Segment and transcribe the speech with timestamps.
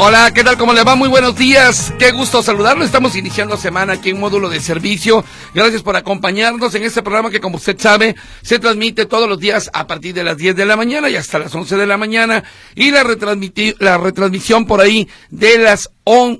[0.00, 0.56] Hola, ¿qué tal?
[0.56, 0.94] ¿Cómo le va?
[0.94, 1.92] Muy buenos días.
[1.98, 2.84] Qué gusto saludarlo.
[2.84, 5.24] Estamos iniciando semana aquí en módulo de servicio.
[5.52, 9.68] Gracias por acompañarnos en este programa que, como usted sabe, se transmite todos los días
[9.72, 12.44] a partir de las 10 de la mañana y hasta las 11 de la mañana.
[12.76, 13.02] Y la,
[13.80, 15.90] la retransmisión por ahí de las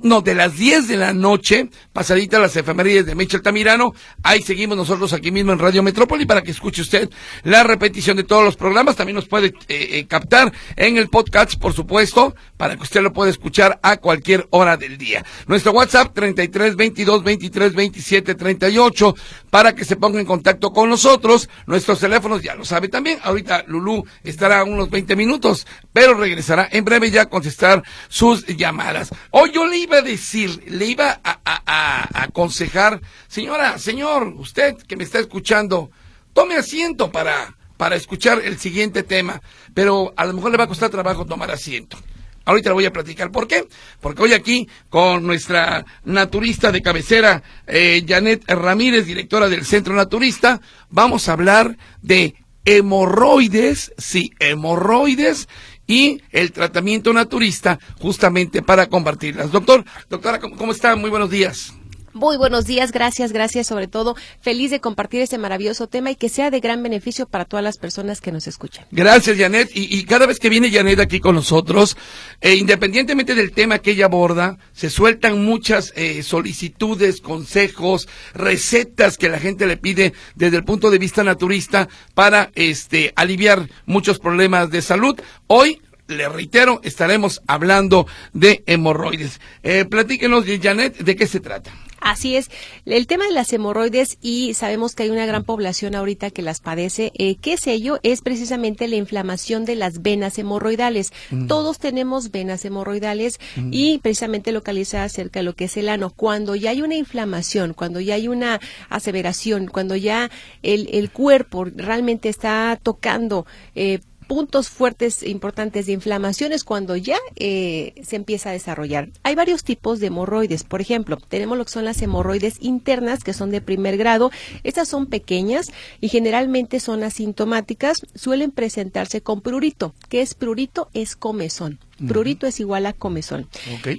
[0.03, 3.93] no, de las 10 de la noche, pasadita las efemérides de Michel Tamirano.
[4.23, 7.09] Ahí seguimos nosotros aquí mismo en Radio Metrópoli para que escuche usted
[7.43, 8.95] la repetición de todos los programas.
[8.95, 13.13] También nos puede eh, eh, captar en el podcast, por supuesto, para que usted lo
[13.13, 15.23] pueda escuchar a cualquier hora del día.
[15.45, 19.15] Nuestro WhatsApp 33 22 23 27 38
[19.51, 21.47] para que se ponga en contacto con nosotros.
[21.67, 23.19] Nuestros teléfonos ya lo sabe también.
[23.21, 29.11] Ahorita Lulú estará unos 20 minutos, pero regresará en breve ya a contestar sus llamadas.
[29.29, 35.03] Hoy yo le iba a decir, le iba a, aconsejar, señora, señor, usted que me
[35.03, 35.91] está escuchando,
[36.31, 39.41] tome asiento para, para escuchar el siguiente tema,
[39.73, 41.97] pero a lo mejor le va a costar trabajo tomar asiento.
[42.45, 43.31] Ahorita le voy a platicar.
[43.31, 43.67] ¿Por qué?
[43.99, 50.61] Porque hoy aquí con nuestra naturista de cabecera, eh, Janet Ramírez, directora del Centro Naturista,
[50.89, 55.49] vamos a hablar de hemorroides, sí, hemorroides
[55.89, 59.51] y el tratamiento naturista justamente para combatirlas.
[59.51, 60.95] Doctor, doctora, ¿cómo, está?
[60.95, 61.73] Muy buenos días.
[62.13, 64.15] Muy buenos días, gracias, gracias sobre todo.
[64.41, 67.77] Feliz de compartir este maravilloso tema y que sea de gran beneficio para todas las
[67.77, 68.85] personas que nos escuchan.
[68.91, 69.69] Gracias, Janet.
[69.73, 71.97] Y, cada vez que viene Janet aquí con nosotros,
[72.41, 79.29] eh, independientemente del tema que ella aborda, se sueltan muchas eh, solicitudes, consejos, recetas que
[79.29, 84.69] la gente le pide desde el punto de vista naturista para este, aliviar muchos problemas
[84.71, 85.19] de salud.
[85.47, 89.39] Hoy le reitero, estaremos hablando de hemorroides.
[89.63, 91.71] Eh, platíquenos, Janet, ¿de qué se trata?
[92.01, 92.49] Así es.
[92.85, 96.59] El tema de las hemorroides y sabemos que hay una gran población ahorita que las
[96.59, 97.11] padece.
[97.15, 97.99] Eh, ¿Qué es ello?
[98.03, 101.11] Es precisamente la inflamación de las venas hemorroidales.
[101.29, 101.47] Mm.
[101.47, 103.69] Todos tenemos venas hemorroidales mm.
[103.71, 106.11] y precisamente localiza cerca de lo que es el ano.
[106.11, 108.59] Cuando ya hay una inflamación, cuando ya hay una
[108.89, 110.29] aseveración, cuando ya
[110.63, 113.45] el, el cuerpo realmente está tocando
[113.75, 119.09] eh, puntos fuertes e importantes de inflamación es cuando ya eh, se empieza a desarrollar.
[119.23, 120.63] Hay varios tipos de hemorroides.
[120.63, 124.29] Por ejemplo, tenemos lo que son las hemorroides internas, que son de primer grado.
[124.63, 128.01] Estas son pequeñas y generalmente son asintomáticas.
[128.13, 129.95] Suelen presentarse con prurito.
[130.09, 130.89] ¿Qué es prurito?
[130.93, 131.79] Es comezón.
[132.07, 133.47] Prurito es igual a comezón.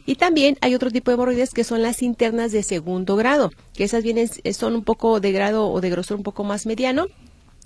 [0.06, 3.82] Y también hay otro tipo de hemorroides que son las internas de segundo grado, que
[3.82, 7.08] esas vienen, son un poco de grado o de grosor un poco más mediano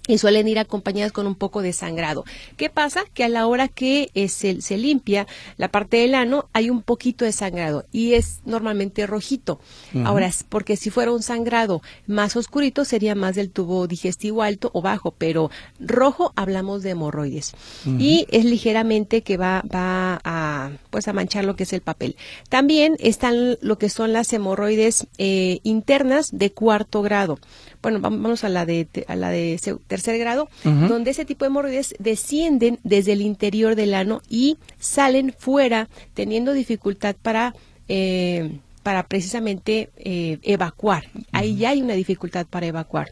[0.06, 2.24] y suelen ir acompañadas con un poco de sangrado.
[2.56, 3.04] ¿Qué pasa?
[3.14, 5.26] Que a la hora que eh, se, se, limpia
[5.56, 9.60] la parte del ano hay un poquito de sangrado y es normalmente rojito.
[10.04, 14.82] Ahora, porque si fuera un sangrado más oscurito sería más del tubo digestivo alto o
[14.82, 17.54] bajo, pero rojo hablamos de hemorroides
[17.98, 22.16] y es ligeramente que va, va a, pues a manchar lo que es el papel.
[22.48, 27.38] También están lo que son las hemorroides eh, internas de cuarto grado
[27.84, 29.58] bueno, vamos a la de, a la de
[29.94, 35.32] tercer grado, donde ese tipo de hemorroides descienden desde el interior del ano y salen
[35.38, 37.54] fuera teniendo dificultad para...
[37.88, 41.04] Eh, para precisamente eh, evacuar.
[41.32, 43.08] Ahí ya hay una dificultad para evacuar.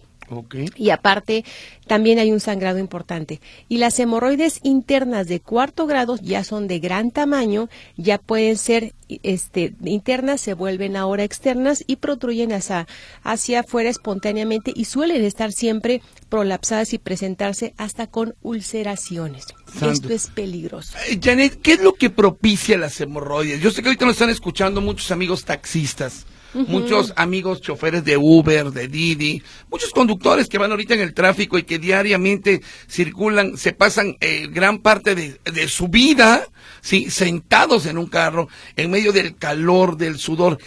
[0.77, 1.45] Y aparte,
[1.87, 3.41] también hay un sangrado importante.
[3.69, 8.95] Y las hemorroides internas de cuarto grado ya son de gran tamaño, ya pueden ser
[9.23, 12.87] este, internas, se vuelven ahora externas y protruyen hacia,
[13.23, 19.47] hacia afuera espontáneamente y suelen estar siempre prolapsadas y presentarse hasta con ulceraciones.
[19.83, 20.97] Esto es peligroso.
[21.09, 23.61] Eh, Janet, ¿qué es lo que propicia las hemorroides?
[23.61, 28.71] Yo sé que ahorita nos están escuchando muchos amigos taxistas muchos amigos choferes de Uber,
[28.71, 33.73] de Didi, muchos conductores que van ahorita en el tráfico y que diariamente circulan, se
[33.73, 36.47] pasan eh, gran parte de, de, su vida,
[36.81, 40.59] sí, sentados en un carro, en medio del calor, del sudor.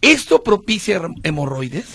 [0.00, 1.86] ¿Esto propicia hemorroides?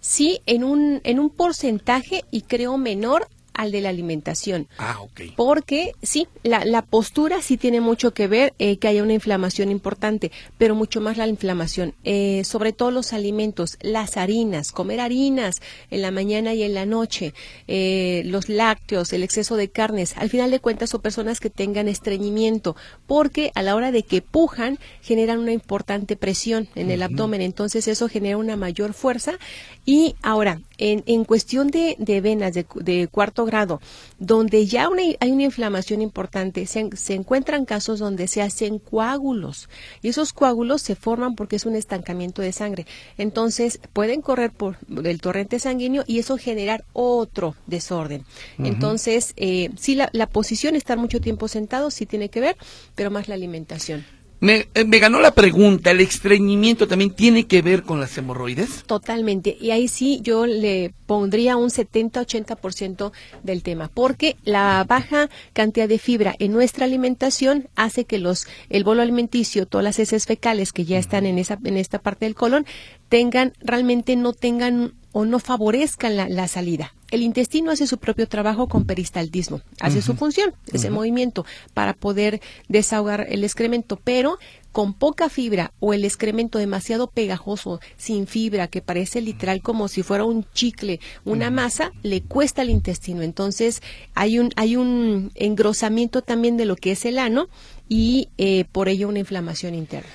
[0.00, 4.68] Sí, en un, en un porcentaje y creo menor al de la alimentación.
[4.78, 5.22] Ah, ok.
[5.36, 9.70] Porque sí, la, la postura sí tiene mucho que ver eh, que haya una inflamación
[9.70, 11.94] importante, pero mucho más la inflamación.
[12.04, 15.60] Eh, sobre todo los alimentos, las harinas, comer harinas
[15.90, 17.34] en la mañana y en la noche,
[17.66, 20.16] eh, los lácteos, el exceso de carnes.
[20.16, 22.76] Al final de cuentas son personas que tengan estreñimiento,
[23.06, 27.40] porque a la hora de que pujan generan una importante presión en el abdomen.
[27.40, 29.38] Entonces eso genera una mayor fuerza.
[29.84, 33.80] Y ahora, en, en cuestión de, de venas de, de, cuarto grado,
[34.18, 39.68] donde ya una, hay una inflamación importante, se, se, encuentran casos donde se hacen coágulos
[40.02, 42.86] y esos coágulos se forman porque es un estancamiento de sangre.
[43.18, 48.22] Entonces pueden correr por el torrente sanguíneo y eso generar otro desorden.
[48.58, 48.66] Uh -huh.
[48.68, 52.56] Entonces, eh, sí, la, la posición, estar mucho tiempo sentado, sí tiene que ver,
[52.94, 54.04] pero más la alimentación.
[54.38, 58.84] Me, eh, me, ganó la pregunta, ¿el estreñimiento también tiene que ver con las hemorroides?
[58.84, 63.12] Totalmente, y ahí sí yo le pondría un 70-80%
[63.42, 68.84] del tema, porque la baja cantidad de fibra en nuestra alimentación hace que los el
[68.84, 72.34] bolo alimenticio, todas las heces fecales que ya están en esa en esta parte del
[72.34, 72.66] colon,
[73.08, 76.92] tengan realmente no tengan o no favorezcan la, la salida.
[77.10, 80.04] El intestino hace su propio trabajo con peristaltismo, hace uh -huh.
[80.04, 80.94] su función, ese uh -huh.
[80.94, 84.36] movimiento, para poder desahogar el excremento, pero
[84.72, 90.02] con poca fibra o el excremento demasiado pegajoso, sin fibra, que parece literal como si
[90.02, 93.22] fuera un chicle, una masa, le cuesta al intestino.
[93.22, 93.80] Entonces
[94.14, 97.48] hay un, hay un engrosamiento también de lo que es el ano
[97.88, 100.08] y eh, por ello una inflamación interna.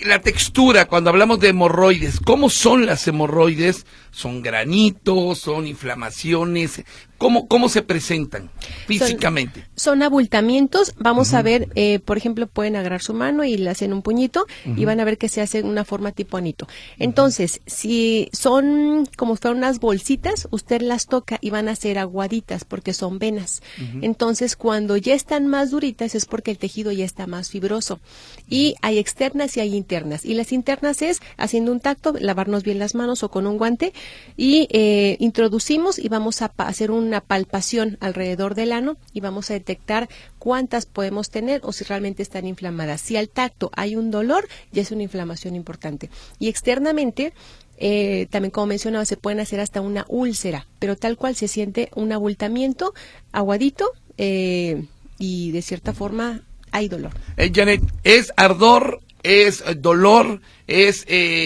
[0.00, 3.86] La textura, cuando hablamos de hemorroides, ¿cómo son las hemorroides?
[4.10, 5.38] ¿Son granitos?
[5.38, 6.84] ¿Son inflamaciones?
[7.18, 8.50] ¿Cómo, cómo se presentan
[8.86, 9.60] físicamente?
[9.76, 10.94] Son, son abultamientos.
[10.98, 11.38] Vamos uh -huh.
[11.38, 14.70] a ver, eh, por ejemplo, pueden agarrar su mano y le hacen un puñito uh
[14.70, 14.78] -huh.
[14.78, 16.66] y van a ver que se hace una forma tipo anito.
[16.98, 17.72] Entonces, uh -huh.
[17.72, 22.92] si son como fueran unas bolsitas, usted las toca y van a ser aguaditas porque
[22.92, 23.62] son venas.
[24.02, 28.00] Entonces, cuando ya están más duritas es porque el tejido ya está más fibroso.
[28.48, 30.24] Y hay externas y hay internas.
[30.24, 33.92] Y las internas es haciendo un tacto, lavarnos bien las manos o con un guante
[34.36, 39.54] y eh, introducimos y vamos a hacer una palpación alrededor del ano y vamos a
[39.54, 40.08] detectar
[40.38, 43.00] cuántas podemos tener o si realmente están inflamadas.
[43.00, 46.10] Si al tacto hay un dolor, ya es una inflamación importante.
[46.38, 47.32] Y externamente,
[47.78, 51.90] eh, también como mencionaba, se pueden hacer hasta una úlcera, pero tal cual se siente
[51.94, 52.94] un abultamiento
[53.32, 54.86] aguadito eh,
[55.18, 57.12] y de cierta forma hay dolor.
[57.36, 61.04] Eh, Janet, ¿es ardor, es dolor, es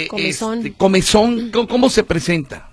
[0.09, 0.59] comezón?
[0.59, 2.68] Este, comezón ¿Cómo, ¿Cómo se presenta?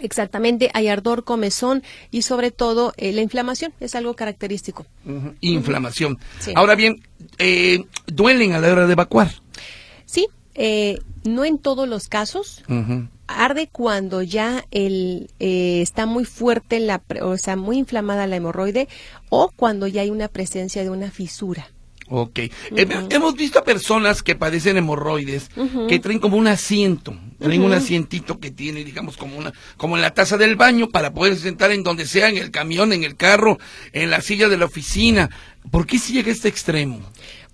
[0.00, 4.86] Exactamente, hay ardor, comezón y sobre todo eh, la inflamación es algo característico.
[5.04, 5.34] Uh -huh.
[5.40, 6.12] Inflamación.
[6.12, 6.40] Uh -huh.
[6.40, 6.52] sí.
[6.54, 7.02] Ahora bien,
[7.38, 9.30] eh, ¿duelen a la hora de evacuar?
[10.06, 12.62] Sí, eh, no en todos los casos.
[12.68, 13.08] Uh -huh.
[13.26, 18.88] Arde cuando ya el, eh, está muy fuerte, la, o sea, muy inflamada la hemorroide
[19.28, 21.68] o cuando ya hay una presencia de una fisura.
[22.10, 22.38] Ok.
[22.70, 23.14] Uh -huh.
[23.14, 25.86] Hemos visto a personas que padecen hemorroides uh -huh.
[25.88, 27.66] que traen como un asiento, traen uh -huh.
[27.66, 31.36] un asientito que tiene, digamos, como una, como en la taza del baño para poder
[31.36, 33.58] sentar en donde sea, en el camión, en el carro,
[33.92, 35.30] en la silla de la oficina.
[35.70, 37.00] ¿Por qué se llega a este extremo?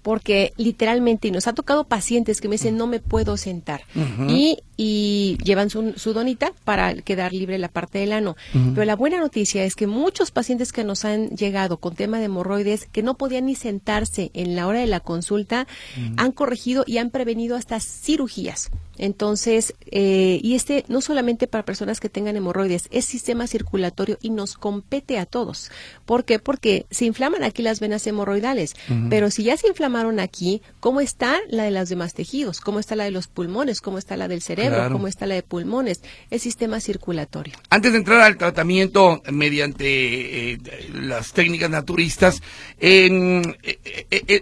[0.04, 3.84] porque literalmente y nos ha tocado pacientes que me dicen no me puedo sentar
[4.28, 8.36] y, y, llevan su, su, donita para quedar libre la parte del ano.
[8.54, 8.74] Uh -huh.
[8.74, 12.26] Pero la buena noticia es que muchos pacientes que nos han llegado con tema de
[12.26, 15.66] hemorroides que no podían ni sentarse en la hora de la consulta
[15.96, 16.14] uh -huh.
[16.16, 18.70] han corregido y han prevenido hasta cirugías.
[18.96, 24.30] Entonces, eh, y este no solamente para personas que tengan hemorroides, es sistema circulatorio y
[24.30, 25.70] nos compete a todos.
[26.04, 26.38] ¿Por qué?
[26.38, 29.08] Porque se inflaman aquí las venas hemorroidales, uh -huh.
[29.10, 32.60] pero si ya se inflamaron aquí, ¿cómo está la de los demás tejidos?
[32.60, 33.80] ¿Cómo está la de los pulmones?
[33.80, 34.63] ¿Cómo está la del cerebro?
[34.69, 34.93] Claro.
[34.93, 36.02] ¿Cómo está la de pulmones?
[36.31, 37.55] Es sistema circulatorio.
[37.70, 40.58] Antes de entrar al tratamiento mediante eh,
[40.93, 42.43] las técnicas naturistas,
[42.78, 43.43] eh,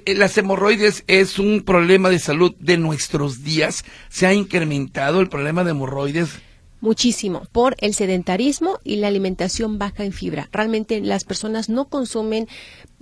[0.06, 3.85] las hemorroides es un problema de salud de nuestros días.
[4.08, 6.40] Se ha incrementado el problema de hemorroides?
[6.82, 10.49] Muchísimo, por el sedentarismo y la alimentación baja en fibra.
[10.50, 12.49] Realmente las personas no consumen,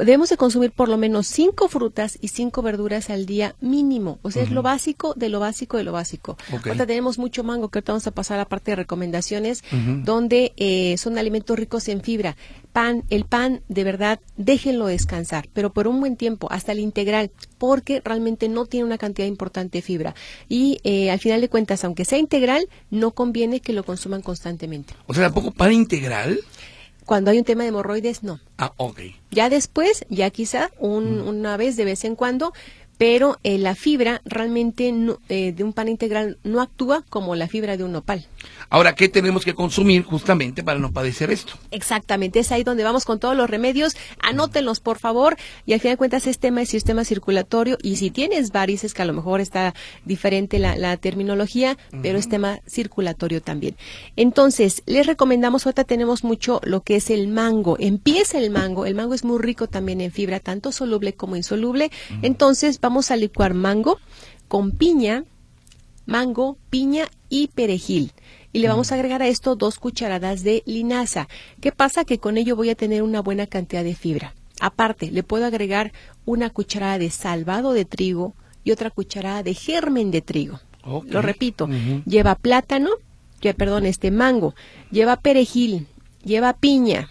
[0.04, 4.19] debemos de consumir por lo menos cinco frutas y cinco verduras al día mínimo.
[4.23, 4.49] O sea, uh -huh.
[4.49, 6.37] es lo básico de lo básico de lo básico.
[6.49, 6.71] Okay.
[6.71, 9.76] Ahorita tenemos mucho mango, que ahorita vamos a pasar a la parte de recomendaciones, uh
[9.76, 10.04] -huh.
[10.04, 12.37] donde eh, son alimentos ricos en fibra
[12.73, 17.30] pan, el pan, de verdad, déjenlo descansar, pero por un buen tiempo, hasta el integral,
[17.59, 20.14] porque realmente no tiene una cantidad importante de fibra.
[20.49, 24.95] Y eh, al final de cuentas, aunque sea integral, no conviene que lo consuman constantemente.
[25.07, 26.40] O sea, ¿tampoco pan integral?
[27.11, 28.38] Cuando hay un tema de hemorroides, no.
[28.57, 29.00] Ah, ok.
[29.33, 31.26] Ya después, ya quizá un, mm.
[31.26, 32.52] una vez de vez en cuando,
[32.99, 37.49] pero eh, la fibra realmente no, eh, de un pan integral no actúa como la
[37.49, 38.29] fibra de un nopal.
[38.72, 41.54] Ahora, ¿qué tenemos que consumir justamente para no padecer esto?
[41.72, 43.96] Exactamente, es ahí donde vamos con todos los remedios.
[44.22, 45.36] Anótenlos, por favor.
[45.66, 47.78] Y al final de cuentas es tema de sistema circulatorio.
[47.82, 49.74] Y si tienes varices, que a lo mejor está
[50.04, 52.00] diferente la, la terminología, uh -huh.
[52.02, 53.74] pero es tema circulatorio también.
[54.14, 57.76] Entonces, les recomendamos, ahorita tenemos mucho lo que es el mango.
[57.80, 58.86] Empieza el mango.
[58.86, 61.86] El mango es muy rico también en fibra, tanto soluble como insoluble.
[61.86, 62.18] Uh -huh.
[62.22, 63.98] Entonces, vamos a licuar mango
[64.46, 65.24] con piña,
[66.06, 68.12] mango, piña y perejil.
[68.52, 71.28] Y le vamos a agregar a esto dos cucharadas de linaza.
[71.61, 72.04] ¿Qué pasa?
[72.04, 74.35] Que con ello voy a tener una buena cantidad de fibra.
[74.61, 75.92] Aparte, le puedo agregar
[76.25, 80.61] una cucharada de salvado de trigo y otra cucharada de germen de trigo.
[81.09, 81.69] Lo repito,
[82.07, 82.90] lleva plátano,
[83.40, 84.54] ya perdón, este mango,
[84.90, 85.87] lleva perejil,
[86.25, 87.09] lleva piña,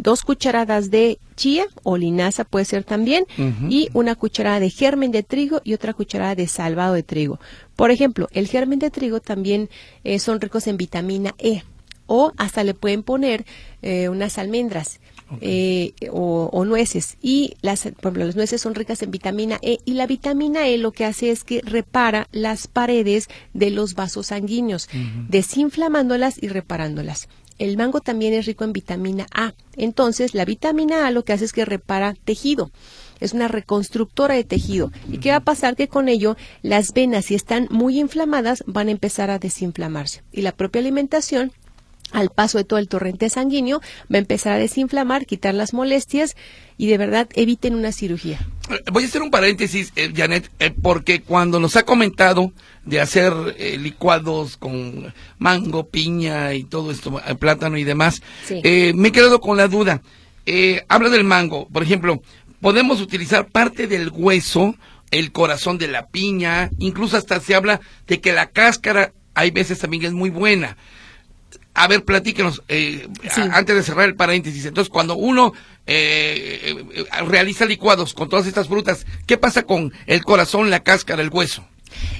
[0.00, 3.24] dos cucharadas de chía o linaza puede ser también
[3.68, 7.38] y una cucharada de germen de trigo y otra cucharada de salvado de trigo.
[7.80, 9.70] Por ejemplo, el germen de trigo también
[10.04, 11.62] eh, son ricos en vitamina E
[12.04, 13.46] o hasta le pueden poner
[13.80, 15.00] eh, unas almendras.
[15.40, 19.94] Eh, o, nueces y las, por ejemplo, las nueces son ricas en vitamina E y
[19.94, 24.90] la vitamina E lo que hace es que repara las paredes de los vasos sanguíneos,
[25.30, 27.28] desinflamándolas y reparándolas.
[27.58, 29.54] El mango también es rico en vitamina A.
[29.76, 32.72] Entonces, la vitamina A lo que hace es que repara tejido.
[33.20, 34.92] Es una reconstructora de tejido.
[35.10, 35.76] ¿Y qué va a pasar?
[35.76, 40.22] Que con ello las venas, si están muy inflamadas, van a empezar a desinflamarse.
[40.32, 41.52] Y la propia alimentación
[42.12, 43.80] al paso de todo el torrente sanguíneo,
[44.12, 46.36] va a empezar a desinflamar, quitar las molestias
[46.76, 48.40] y de verdad eviten una cirugía.
[48.92, 52.52] Voy a hacer un paréntesis, eh, Janet, eh, porque cuando nos ha comentado
[52.84, 58.22] de hacer eh, licuados con mango, piña y todo esto, plátano y demás,
[58.62, 60.02] me he quedado con la duda.
[60.88, 62.22] habla del mango, por ejemplo,
[62.60, 64.74] podemos utilizar parte del hueso,
[65.10, 69.78] el corazón de la piña, incluso hasta se habla de que la cáscara hay veces
[69.78, 70.76] también es muy buena.
[71.72, 73.08] A ver, platíquenos, eh,
[73.52, 74.66] antes de cerrar el paréntesis.
[74.66, 75.52] Entonces, cuando uno
[75.86, 81.22] eh, eh, realiza licuados con todas estas frutas, ¿qué pasa con el corazón, la cáscara,
[81.22, 81.64] el hueso?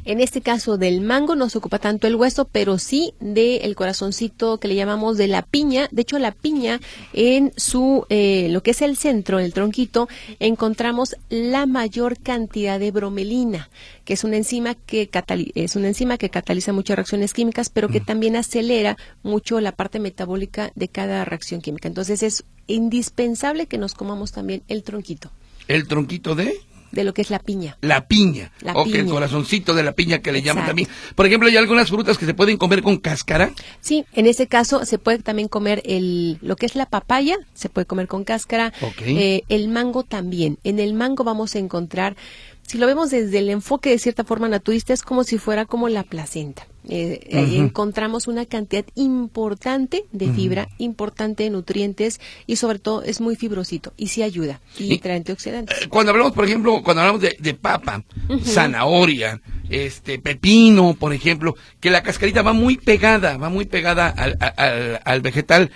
[0.04, 4.58] En este caso del mango no se ocupa tanto el hueso, pero sí del corazoncito
[4.58, 5.88] que le llamamos de la piña.
[5.90, 6.80] De hecho, la piña
[7.12, 10.08] en su eh, lo que es el centro, el tronquito,
[10.38, 13.70] encontramos la mayor cantidad de bromelina,
[14.04, 15.08] que es una enzima que
[15.54, 19.98] es una enzima que cataliza muchas reacciones químicas, pero que también acelera mucho la parte
[20.00, 21.88] metabólica de cada reacción química.
[21.88, 25.30] Entonces es indispensable que nos comamos también el tronquito.
[25.68, 26.58] ¿El tronquito de?
[26.92, 27.76] De lo que es la piña.
[27.80, 28.52] La piña.
[28.62, 30.88] La o el corazoncito de la piña que le llaman también.
[31.14, 33.52] Por ejemplo, ¿hay algunas frutas que se pueden comer con cáscara?
[33.80, 37.68] Sí, en ese caso se puede también comer el, lo que es la papaya, se
[37.68, 38.72] puede comer con cáscara.
[39.04, 40.58] Eh, el mango también.
[40.64, 42.16] En el mango vamos a encontrar,
[42.70, 45.88] si lo vemos desde el enfoque de cierta forma naturista, es como si fuera como
[45.88, 46.68] la placenta.
[46.88, 47.18] Eh,
[47.56, 53.92] encontramos una cantidad importante de fibra, importante de nutrientes y sobre todo es muy fibrosito
[53.96, 55.82] y sí ayuda y, trae antioxidantes.
[55.82, 58.04] Eh, cuando hablamos, por ejemplo, cuando hablamos de, papa,
[58.44, 64.38] zanahoria, este pepino, por ejemplo, que la cascarita va muy pegada, va muy pegada al,
[64.56, 65.72] al, al vegetal.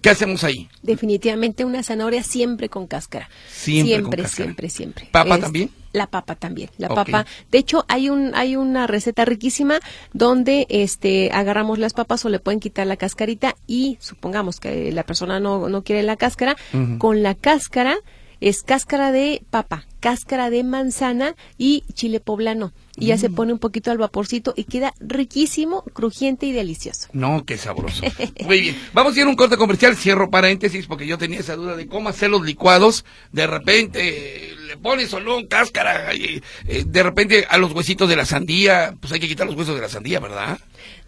[0.00, 0.70] ¿Qué hacemos ahí?
[0.82, 3.28] Definitivamente una zanahoria siempre con cáscara.
[3.50, 5.70] Siempre, siempre, siempre, ¿Papa también?
[5.92, 6.70] La papa también.
[6.78, 7.26] La papa.
[7.50, 9.80] De hecho, hay un hay una receta riquísima
[10.12, 15.02] donde este agarramos las papas o le pueden quitar la cascarita y supongamos que la
[15.02, 16.56] persona no, no quiere la cáscara,
[16.98, 17.96] con la cáscara
[18.40, 22.72] es cáscara de papa, cáscara de manzana y chile poblano.
[22.96, 23.34] Y ya se mm.
[23.34, 27.08] pone un poquito al vaporcito y queda riquísimo, crujiente y delicioso.
[27.12, 28.02] No, qué sabroso.
[28.44, 28.76] Muy bien.
[28.92, 29.96] Vamos a ir a un corte comercial.
[29.96, 33.04] Cierro paréntesis porque yo tenía esa duda de cómo hacer los licuados.
[33.32, 34.54] De repente
[35.08, 39.20] solo un cáscara y eh, de repente a los huesitos de la sandía, pues hay
[39.20, 40.58] que quitar los huesos de la sandía, ¿verdad?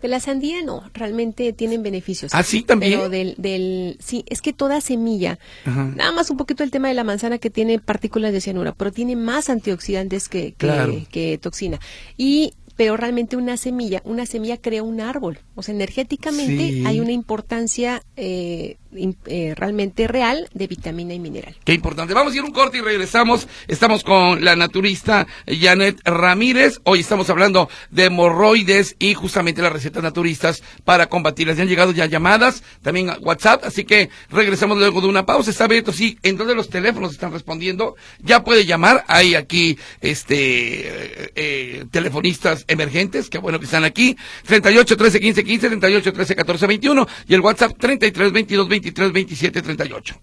[0.00, 2.34] De la sandía no, realmente tienen beneficios.
[2.34, 2.92] Ah, sí, también.
[2.92, 6.94] Pero del, del sí, es que toda semilla, nada más un poquito el tema de
[6.94, 11.78] la manzana que tiene partículas de cianura, pero tiene más antioxidantes que, que, que toxina.
[12.16, 15.38] Y pero realmente una semilla, una semilla crea un árbol.
[15.54, 21.56] O sea, energéticamente hay una importancia eh, eh, realmente real de vitamina y mineral.
[21.64, 22.14] Qué importante.
[22.14, 23.48] Vamos a ir un corte y regresamos.
[23.68, 26.80] Estamos con la naturista Janet Ramírez.
[26.84, 31.56] Hoy estamos hablando de hemorroides y justamente las recetas naturistas para combatirlas.
[31.56, 35.50] Ya han llegado ya llamadas, también a WhatsApp, así que regresamos luego de una pausa.
[35.50, 37.96] Está abierto, sí, en todos los teléfonos están respondiendo.
[38.20, 39.04] Ya puede llamar.
[39.08, 44.16] Hay aquí este eh, telefonistas emergentes, qué bueno que están aquí.
[44.46, 49.62] 38 13 15 15, 38 13 14 21 y el WhatsApp 33 22 23 27
[49.62, 50.20] 38.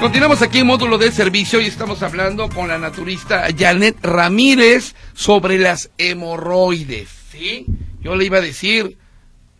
[0.00, 5.58] Continuamos aquí en módulo de servicio y estamos hablando con la naturista Janet Ramírez sobre
[5.58, 7.08] las hemorroides.
[7.30, 7.64] ¿sí?
[8.02, 8.98] Yo le iba a decir,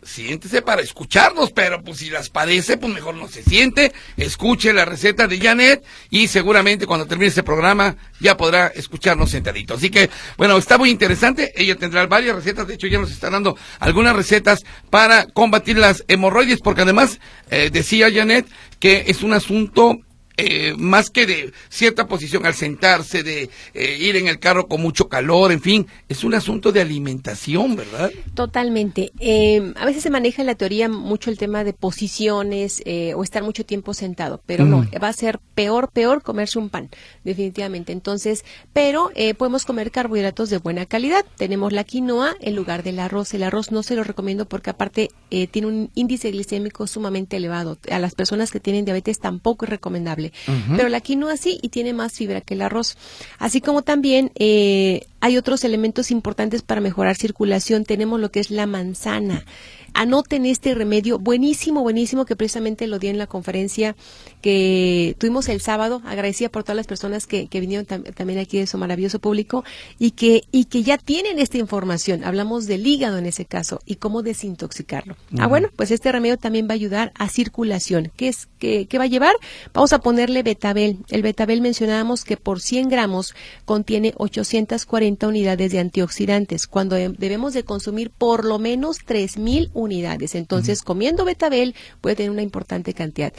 [0.03, 4.85] siéntese para escucharnos, pero pues si las padece, pues mejor no se siente, escuche la
[4.85, 9.75] receta de Janet y seguramente cuando termine este programa ya podrá escucharnos sentadito.
[9.75, 13.29] Así que, bueno, está muy interesante, ella tendrá varias recetas, de hecho ya nos está
[13.29, 18.47] dando algunas recetas para combatir las hemorroides, porque además eh, decía Janet
[18.79, 19.99] que es un asunto
[20.43, 24.81] eh, más que de cierta posición al sentarse, de eh, ir en el carro con
[24.81, 28.11] mucho calor, en fin, es un asunto de alimentación, ¿verdad?
[28.33, 29.11] Totalmente.
[29.19, 32.81] Eh, a veces se maneja en la teoría mucho el tema de posiciones
[33.15, 34.89] o estar mucho tiempo sentado, pero no, mm.
[35.01, 36.89] va a ser peor, peor comerse un pan,
[37.23, 37.91] definitivamente.
[37.91, 38.43] Entonces,
[38.73, 41.25] pero podemos comer carbohidratos de buena calidad.
[41.37, 43.33] Tenemos la quinoa en lugar del arroz.
[43.33, 45.09] El arroz no se lo recomiendo porque aparte
[45.51, 47.77] tiene un índice glicémico sumamente elevado.
[47.89, 50.30] A las personas que tienen diabetes tampoco es recomendable
[50.75, 52.97] pero la quinoa sí y tiene más fibra que el arroz.
[53.37, 57.85] Así como también eh, hay otros elementos importantes para mejorar circulación.
[57.85, 59.45] Tenemos lo que es la manzana
[59.93, 63.95] anoten este remedio buenísimo, buenísimo, que precisamente lo di en la conferencia
[64.41, 66.01] que tuvimos el sábado.
[66.05, 69.63] Agradecida por todas las personas que, que vinieron también aquí de su maravilloso público
[69.99, 72.23] y que, y que ya tienen esta información.
[72.23, 75.15] Hablamos del hígado en ese caso y cómo desintoxicarlo.
[75.37, 78.11] Ah, bueno, pues este remedio también va a ayudar a circulación.
[78.15, 79.35] ¿Qué es, qué, qué va a llevar?
[79.73, 80.99] Vamos a ponerle betabel.
[81.09, 83.33] El betabel mencionábamos que por 100 gramos
[83.65, 90.35] contiene 840 unidades de antioxidantes, cuando debemos de consumir por lo menos 3000 unidades.
[90.35, 93.33] Entonces, comiendo betabel puede tener una importante cantidad.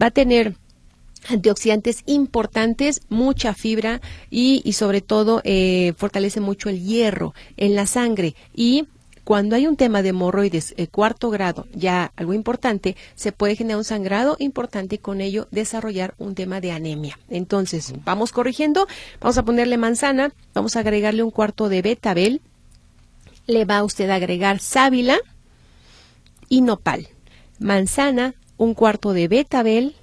[0.00, 0.56] Va a tener
[1.28, 7.86] antioxidantes importantes, mucha fibra y, y sobre todo eh, fortalece mucho el hierro en la
[7.86, 8.86] sangre y
[9.24, 13.78] cuando hay un tema de hemorroides eh, cuarto grado, ya algo importante, se puede generar
[13.78, 17.18] un sangrado importante y con ello desarrollar un tema de anemia.
[17.30, 18.86] Entonces, vamos corrigiendo,
[19.20, 22.42] vamos a ponerle manzana, vamos a agregarle un cuarto de betabel,
[23.46, 25.18] le va a usted a agregar sábila,
[26.54, 27.08] y nopal.
[27.58, 29.96] Manzana, un cuarto de betabel,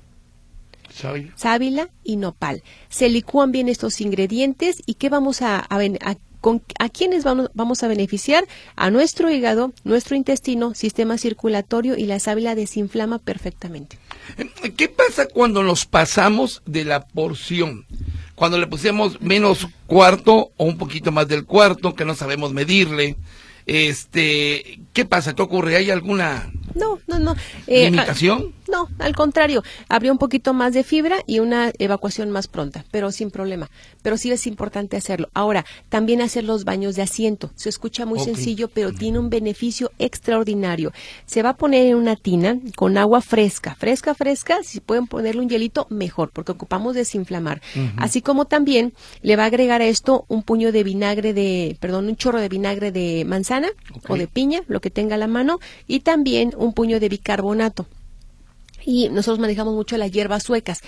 [1.35, 2.61] sábila y nopal.
[2.89, 7.83] Se licúan bien estos ingredientes y ¿qué vamos a, a, con, a quiénes vamos, vamos,
[7.83, 8.45] a beneficiar?
[8.75, 13.97] A nuestro hígado, nuestro intestino, sistema circulatorio y la sábila desinflama perfectamente.
[14.75, 17.85] ¿Qué pasa cuando nos pasamos de la porción?
[18.35, 23.15] Cuando le pusimos menos cuarto o un poquito más del cuarto, que no sabemos medirle.
[23.71, 25.33] Este, ¿qué pasa?
[25.33, 25.77] ¿Qué ocurre?
[25.77, 27.35] ¿Hay alguna no, no, no.
[27.67, 28.53] Eh, ¿Limitación?
[28.71, 33.11] No, al contrario, habría un poquito más de fibra y una evacuación más pronta, pero
[33.11, 33.69] sin problema.
[34.01, 35.29] Pero sí es importante hacerlo.
[35.33, 37.51] Ahora, también hacer los baños de asiento.
[37.55, 40.93] Se escucha muy sencillo, pero tiene un beneficio extraordinario.
[41.25, 44.59] Se va a poner en una tina con agua fresca, fresca, fresca.
[44.63, 47.61] Si pueden ponerle un hielito, mejor, porque ocupamos desinflamar.
[47.97, 52.07] Así como también le va a agregar a esto un puño de vinagre de, perdón,
[52.07, 53.67] un chorro de vinagre de manzana
[54.07, 57.87] o de piña, lo que tenga a la mano, y también un puño de bicarbonato.
[58.83, 60.81] Y nosotros manejamos mucho las hierbas suecas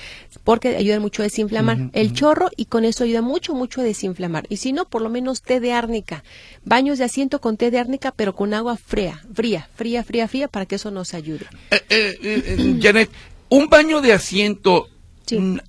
[0.43, 4.45] porque ayudan mucho a desinflamar el chorro y con eso ayuda mucho mucho a desinflamar.
[4.49, 6.23] Y si no por lo menos té de árnica.
[6.65, 10.47] Baños de asiento con té de árnica pero con agua fría fría fría fría fría
[10.47, 11.45] para que eso nos ayude.
[11.69, 13.11] Eh, eh, eh, Janet
[13.49, 14.89] un baño de asiento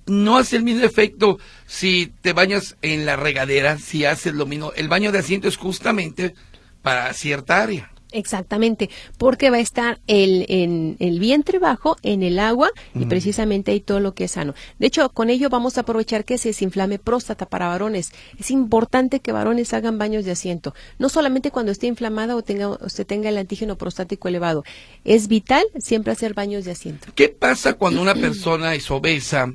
[0.05, 4.73] no hace el mismo efecto si te bañas en la regadera si haces lo mismo.
[4.75, 6.33] El baño de asiento es justamente
[6.81, 12.39] para cierta área Exactamente, porque va a estar el, en el vientre bajo, en el
[12.39, 14.53] agua, y precisamente ahí todo lo que es sano.
[14.79, 18.11] De hecho, con ello vamos a aprovechar que se desinflame próstata para varones.
[18.39, 22.69] Es importante que varones hagan baños de asiento, no solamente cuando esté inflamada o tenga,
[22.69, 24.63] usted tenga el antígeno prostático elevado.
[25.03, 27.07] Es vital siempre hacer baños de asiento.
[27.15, 29.53] ¿Qué pasa cuando una persona es obesa,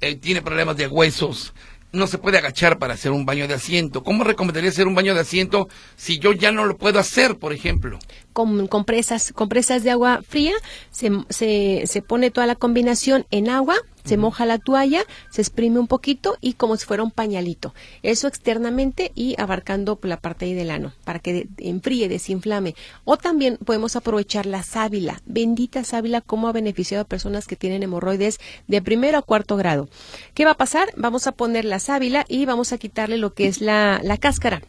[0.00, 1.54] eh, tiene problemas de huesos?
[1.92, 4.02] No se puede agachar para hacer un baño de asiento.
[4.02, 7.52] ¿Cómo recomendaría hacer un baño de asiento si yo ya no lo puedo hacer, por
[7.52, 7.98] ejemplo?
[8.32, 10.54] Con compresas, compresas de agua fría,
[10.90, 15.78] se, se, se pone toda la combinación en agua, se moja la toalla, se exprime
[15.78, 17.74] un poquito y como si fuera un pañalito.
[18.02, 22.74] Eso externamente y abarcando la parte ahí del ano para que enfríe, desinflame.
[23.04, 27.82] O también podemos aprovechar la sábila, bendita sábila, como ha beneficiado a personas que tienen
[27.82, 29.88] hemorroides de primero a cuarto grado.
[30.34, 30.88] ¿Qué va a pasar?
[30.96, 34.62] Vamos a poner la sábila y vamos a quitarle lo que es la, la cáscara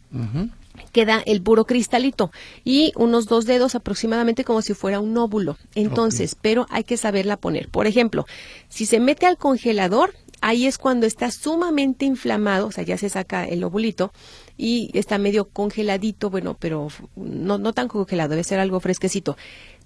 [0.92, 2.32] queda el puro cristalito
[2.64, 5.58] y unos dos dedos aproximadamente como si fuera un óvulo.
[5.76, 7.70] Entonces, pero hay que saberla poner.
[7.70, 8.26] Por ejemplo,
[8.70, 13.10] si se mete al congelador, ahí es cuando está sumamente inflamado, o sea, ya se
[13.10, 14.12] saca el ovulito
[14.58, 19.38] y está medio congeladito, bueno, pero no, no tan congelado, debe ser algo fresquecito.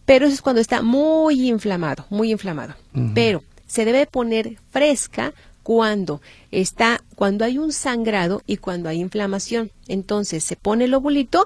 [0.05, 2.75] Pero eso es cuando está muy inflamado, muy inflamado.
[3.13, 5.33] Pero se debe poner fresca
[5.67, 9.69] cuando está, cuando hay un sangrado y cuando hay inflamación.
[9.89, 11.45] Entonces se pone el ovulito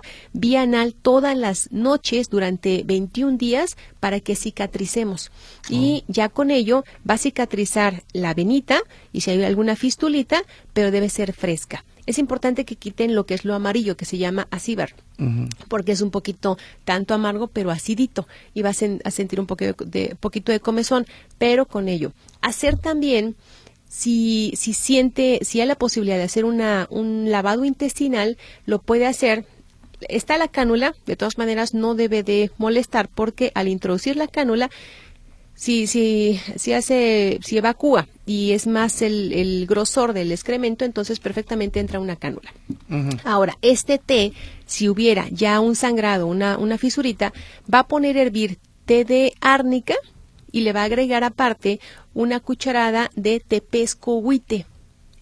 [0.59, 5.31] anal todas las noches durante 21 días para que cicatricemos.
[5.69, 6.11] Y oh.
[6.11, 11.09] ya con ello va a cicatrizar la venita y si hay alguna fistulita, pero debe
[11.09, 14.93] ser fresca es importante que quiten lo que es lo amarillo, que se llama acíbar,
[15.67, 20.15] porque es un poquito tanto amargo, pero acidito, y vas a sentir un poquito de,
[20.19, 21.05] poquito de comezón,
[21.37, 22.11] pero con ello.
[22.41, 23.35] Hacer también,
[23.91, 29.05] si, si siente, si hay la posibilidad de hacer una, un lavado intestinal, lo puede
[29.05, 29.45] hacer
[30.07, 34.71] está la cánula, de todas maneras no debe de molestar porque al introducir la cánula
[35.53, 41.81] si, si, si hace, si evacúa y es más el, grosor del excremento, entonces perfectamente
[41.81, 42.51] entra una cánula.
[43.25, 44.31] Ahora, este té,
[44.65, 47.33] si hubiera ya un sangrado, una, una fisurita,
[47.71, 49.95] va a poner a hervir té de árnica
[50.51, 51.79] y le va a agregar aparte
[52.13, 54.65] una cucharada de tepescohuite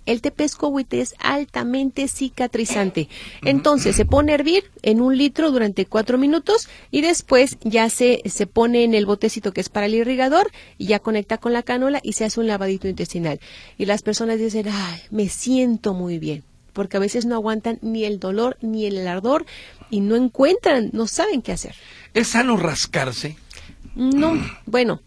[0.10, 3.10] el tepescohuite es altamente cicatrizante.
[3.44, 8.24] Entonces se pone a hervir en un litro durante cuatro minutos y después ya se,
[8.26, 11.62] se pone en el botecito que es para el irrigador y ya conecta con la
[11.62, 13.39] cánula y se hace un lavadito intestinal.
[13.78, 18.06] Y las personas dicen, ay, me siento muy bien porque a veces no aguantan ni
[18.06, 19.46] el dolor ni el ardor
[19.92, 21.76] y no encuentran, no saben qué hacer.
[22.15, 23.38] ¿Es sano rascarse?
[23.96, 24.34] No,
[24.65, 25.02] bueno,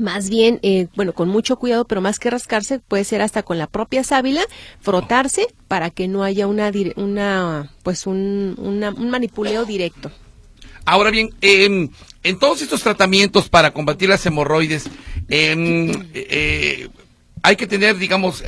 [0.00, 3.58] más bien, eh, bueno, con mucho cuidado, pero más que rascarse, puede ser hasta con
[3.58, 4.42] la propia sábila,
[4.80, 10.10] frotarse para que no haya una, una pues un, un manipuleo directo.
[10.84, 14.88] Ahora bien, en todos estos tratamientos para combatir las hemorroides,
[15.28, 16.88] em, eh,
[17.46, 18.42] hay que tener, digamos,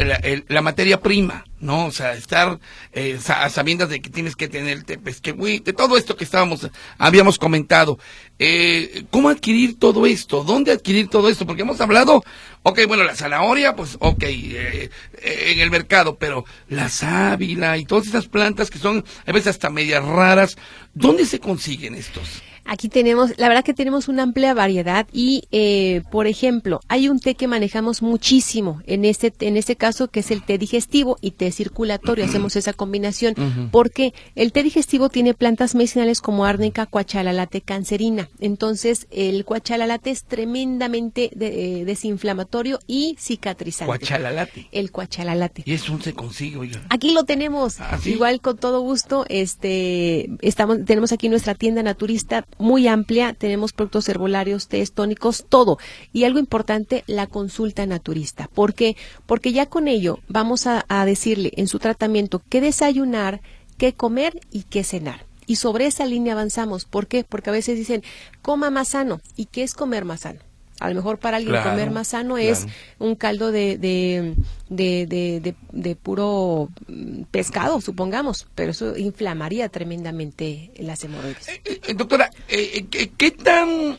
[0.49, 1.87] la, materia prima, ¿no?
[1.87, 2.59] O sea, estar
[2.93, 8.01] eh, sabiendas de que tienes que tener de todo esto que estábamos, habíamos comentado.
[8.41, 10.43] Eh, ¿Cómo adquirir todo esto?
[10.43, 11.47] ¿Dónde adquirir todo esto?
[11.47, 12.25] Porque hemos hablado,
[12.65, 14.91] ok, bueno, la zanahoria, pues, ok, eh,
[15.23, 19.51] eh, en el mercado, pero la sábila y todas esas plantas que son a veces
[19.51, 20.57] hasta medias raras,
[20.93, 22.43] ¿dónde se consiguen estos?
[22.71, 27.19] Aquí tenemos, la verdad que tenemos una amplia variedad y, eh, por ejemplo, hay un
[27.19, 31.31] té que manejamos muchísimo en este, en este caso que es el té digestivo y
[31.31, 32.27] té circulatorio.
[32.27, 33.35] Hacemos esa combinación
[33.73, 38.29] porque el té digestivo tiene plantas medicinales como árnica, cuachalalate, cancerina.
[38.39, 43.87] Entonces, el cuachalalate es tremendamente eh, desinflamatorio y cicatrizante.
[43.87, 44.69] Cuachalalate.
[44.73, 45.63] El cuachalalate.
[45.65, 46.83] Y eso se consigue, oiga.
[46.91, 47.81] Aquí lo tenemos.
[47.81, 53.73] ¿Ah, Igual con todo gusto, este, estamos, tenemos aquí nuestra tienda naturista muy amplia, tenemos
[53.73, 55.79] productos herbolarios, tés, tónicos, todo.
[56.13, 58.49] Y algo importante, la consulta naturista.
[58.53, 58.97] ¿Por qué?
[59.27, 63.41] Porque ya con ello vamos a, decirle en su tratamiento qué desayunar,
[63.77, 65.27] qué comer y qué cenar.
[65.47, 66.85] Y sobre esa línea avanzamos.
[66.85, 67.25] ¿Por qué?
[67.25, 68.03] Porque a veces dicen,
[68.43, 69.21] coma más sano.
[69.37, 70.48] ¿Y qué es comer más sano?
[70.81, 72.67] A lo mejor para alguien comer más sano es
[72.99, 74.35] un caldo de, de,
[74.69, 81.49] de, de, puro mm, pescado, supongamos, pero eso inflamaría tremendamente las hemorroides.
[81.49, 82.87] Eh, eh, doctora, eh,
[83.17, 83.99] ¿qué tan,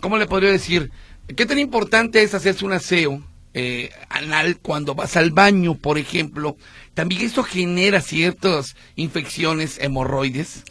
[0.00, 0.90] cómo le podría decir,
[1.34, 3.22] qué tan importante es hacerse un aseo
[4.10, 6.58] anal cuando vas al baño, por ejemplo?
[6.92, 10.64] ¿También esto genera ciertas infecciones hemorroides?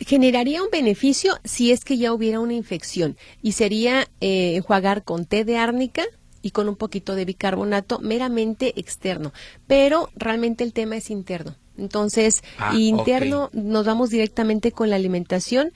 [0.00, 5.26] Generaría un beneficio si es que ya hubiera una infección y sería eh, enjuagar con
[5.26, 6.04] té de árnica
[6.42, 9.32] y con un poquito de bicarbonato meramente externo,
[9.66, 11.56] pero realmente el tema es interno.
[11.78, 15.72] Entonces, ah, interno nos vamos directamente con la alimentación.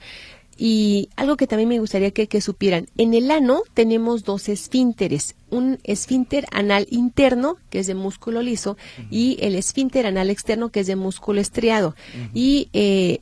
[0.61, 5.79] Y algo que también me gustaría que, supieran, en el ano tenemos dos esfínteres, un
[5.85, 8.75] esfínter anal interno, que es de músculo liso,
[9.09, 11.95] y el esfínter anal externo, que es de músculo estriado.
[12.33, 13.21] Y eh,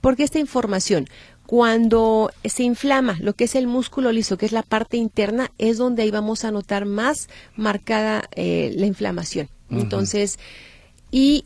[0.00, 1.06] porque esta información,
[1.46, 5.78] cuando se inflama lo que es el músculo liso, que es la parte interna, es
[5.78, 9.48] donde ahí vamos a notar más marcada eh, la inflamación.
[9.70, 10.38] Entonces,
[11.10, 11.44] y,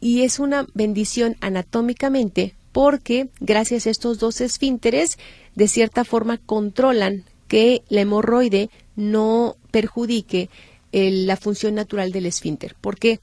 [0.00, 5.18] y es una bendición anatómicamente porque gracias a estos dos esfínteres,
[5.54, 10.50] de cierta forma controlan que la hemorroide no perjudique
[10.92, 12.74] la función natural del esfínter.
[12.80, 13.18] ¿Por qué?
[13.18, 13.20] porque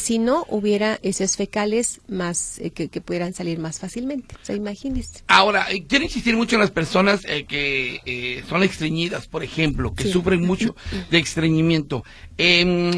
[0.00, 4.34] si no hubiera esos fecales más eh, que, pudieran salir más fácilmente.
[4.40, 5.22] O sea, imagínese.
[5.28, 10.10] Ahora, eh, quiero insistir mucho en las personas eh, que son estreñidas, por ejemplo, que
[10.10, 10.74] sufren mucho
[11.10, 12.04] de estreñimiento.
[12.36, 12.92] Em,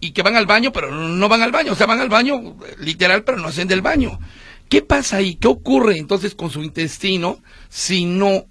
[0.00, 2.56] y que van al baño, pero no van al baño, o sea, van al baño
[2.80, 4.18] literal, pero no hacen del baño.
[4.68, 5.36] ¿Qué pasa ahí?
[5.36, 8.46] ¿Qué ocurre entonces con su intestino si no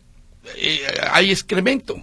[1.11, 2.01] hay excremento?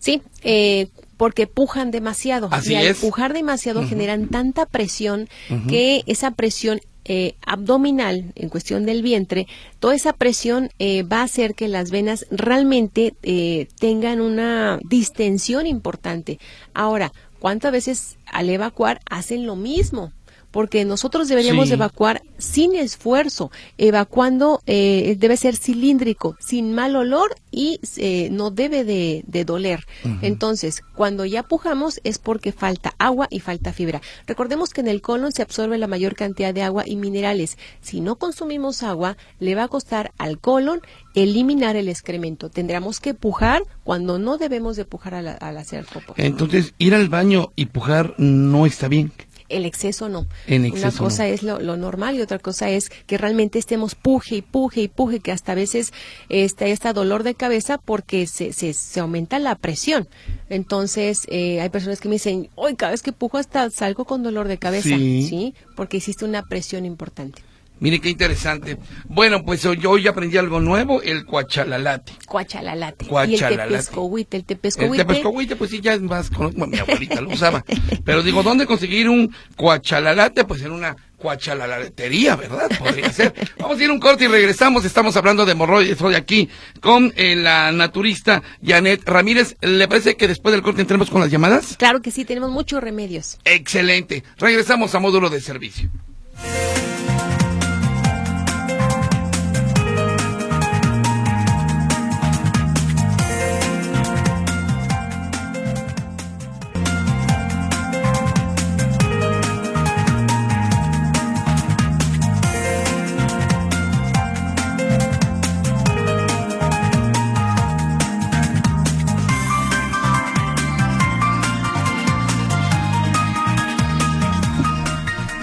[0.00, 0.88] Sí, eh,
[1.20, 2.48] porque pujan demasiado.
[2.64, 5.28] y al pujar demasiado generan tanta presión
[5.68, 9.46] que esa presión eh, abdominal, en cuestión del vientre,
[9.80, 15.66] toda esa presión eh, va a hacer que las venas realmente eh, tengan una distensión
[15.66, 16.38] importante.
[16.72, 20.14] Ahora, ¿cuántas veces al evacuar hacen lo mismo?
[20.50, 27.80] Porque nosotros deberíamos evacuar sin esfuerzo, evacuando eh, debe ser cilíndrico, sin mal olor y
[27.96, 29.86] eh, no debe de, doler.
[30.22, 34.00] Entonces, cuando ya pujamos es porque falta agua y falta fibra.
[34.26, 37.56] Recordemos que en el colon se absorbe la mayor cantidad de agua y minerales.
[37.80, 40.80] Si no consumimos agua, le va a costar al colon
[41.14, 42.50] eliminar el excremento.
[42.50, 46.14] Tendremos que pujar cuando no debemos de pujar al, al hacer popó.
[46.16, 49.12] Entonces, ir al baño y pujar no está bien
[49.50, 50.26] el exceso no.
[50.46, 54.42] En Una cosa es lo, normal y otra cosa es que realmente estemos puje y
[54.42, 55.92] puje y puje, que hasta a veces
[56.28, 60.08] está, está dolor de cabeza porque se, se, se aumenta la presión.
[60.48, 64.22] Entonces, eh, hay personas que me dicen, hoy cada vez que pujo hasta salgo con
[64.22, 65.54] dolor de cabeza, ¿sí?
[65.76, 67.42] Porque existe una presión importante.
[67.80, 68.76] Mire qué interesante.
[69.08, 72.12] Bueno, pues hoy, hoy aprendí algo nuevo, el cuachalalate.
[72.26, 73.06] Cuachalalate.
[73.06, 73.72] Cuachalalate.
[73.72, 75.02] Y el tepescohuite, el tepescohuite.
[75.02, 77.64] El tepescohuite, pues sí, ya es más, con, mi abuelita lo usaba.
[78.04, 80.44] Pero digo, ¿dónde conseguir un cuachalalate?
[80.44, 82.70] Pues en una cuachalalatería, ¿verdad?
[82.78, 83.32] Podría ser.
[83.58, 84.84] Vamos a ir un corte y regresamos.
[84.84, 89.56] Estamos hablando de hemorroides hoy aquí con eh, la naturista Janet Ramírez.
[89.62, 91.76] ¿Le parece que después del corte entremos con las llamadas?
[91.78, 93.38] Claro que sí, tenemos muchos remedios.
[93.44, 94.22] Excelente.
[94.36, 95.90] Regresamos a módulo de servicio.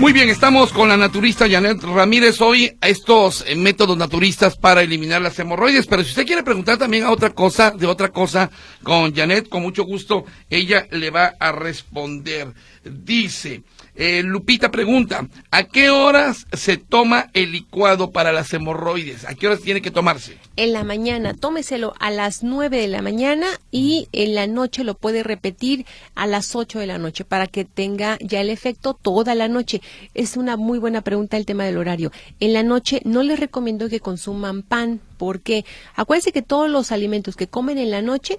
[0.08, 5.22] Muy bien, estamos con la naturista Janet Ramírez hoy estos eh, métodos naturistas para eliminar
[5.22, 5.86] las hemorroides.
[5.86, 8.50] Pero si usted quiere preguntar también a otra cosa, de otra cosa,
[8.84, 12.54] con Janet, con mucho gusto, ella le va a responder.
[12.86, 13.64] Dice,
[13.98, 19.26] eh, Lupita pregunta, ¿a qué horas se toma el licuado para las hemorroides?
[19.26, 20.38] ¿A qué horas tiene que tomarse?
[20.56, 24.96] En la mañana, tómeselo a las 9 de la mañana y en la noche lo
[24.96, 29.34] puede repetir a las 8 de la noche para que tenga ya el efecto toda
[29.34, 29.82] la noche.
[30.14, 32.12] Es una muy buena pregunta el tema del horario.
[32.40, 37.36] En la noche no les recomiendo que consuman pan porque acuérdense que todos los alimentos
[37.36, 38.38] que comen en la noche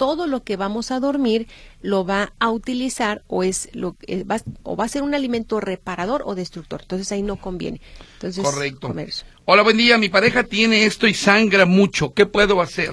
[0.00, 1.46] todo lo que vamos a dormir
[1.82, 5.60] lo va a utilizar o es lo eh, va, o va a ser un alimento
[5.60, 6.80] reparador o destructor.
[6.80, 7.82] Entonces ahí no conviene.
[8.14, 8.94] Entonces, Correcto.
[9.44, 9.98] Hola, buen día.
[9.98, 12.14] Mi pareja tiene esto y sangra mucho.
[12.14, 12.92] ¿Qué puedo hacer?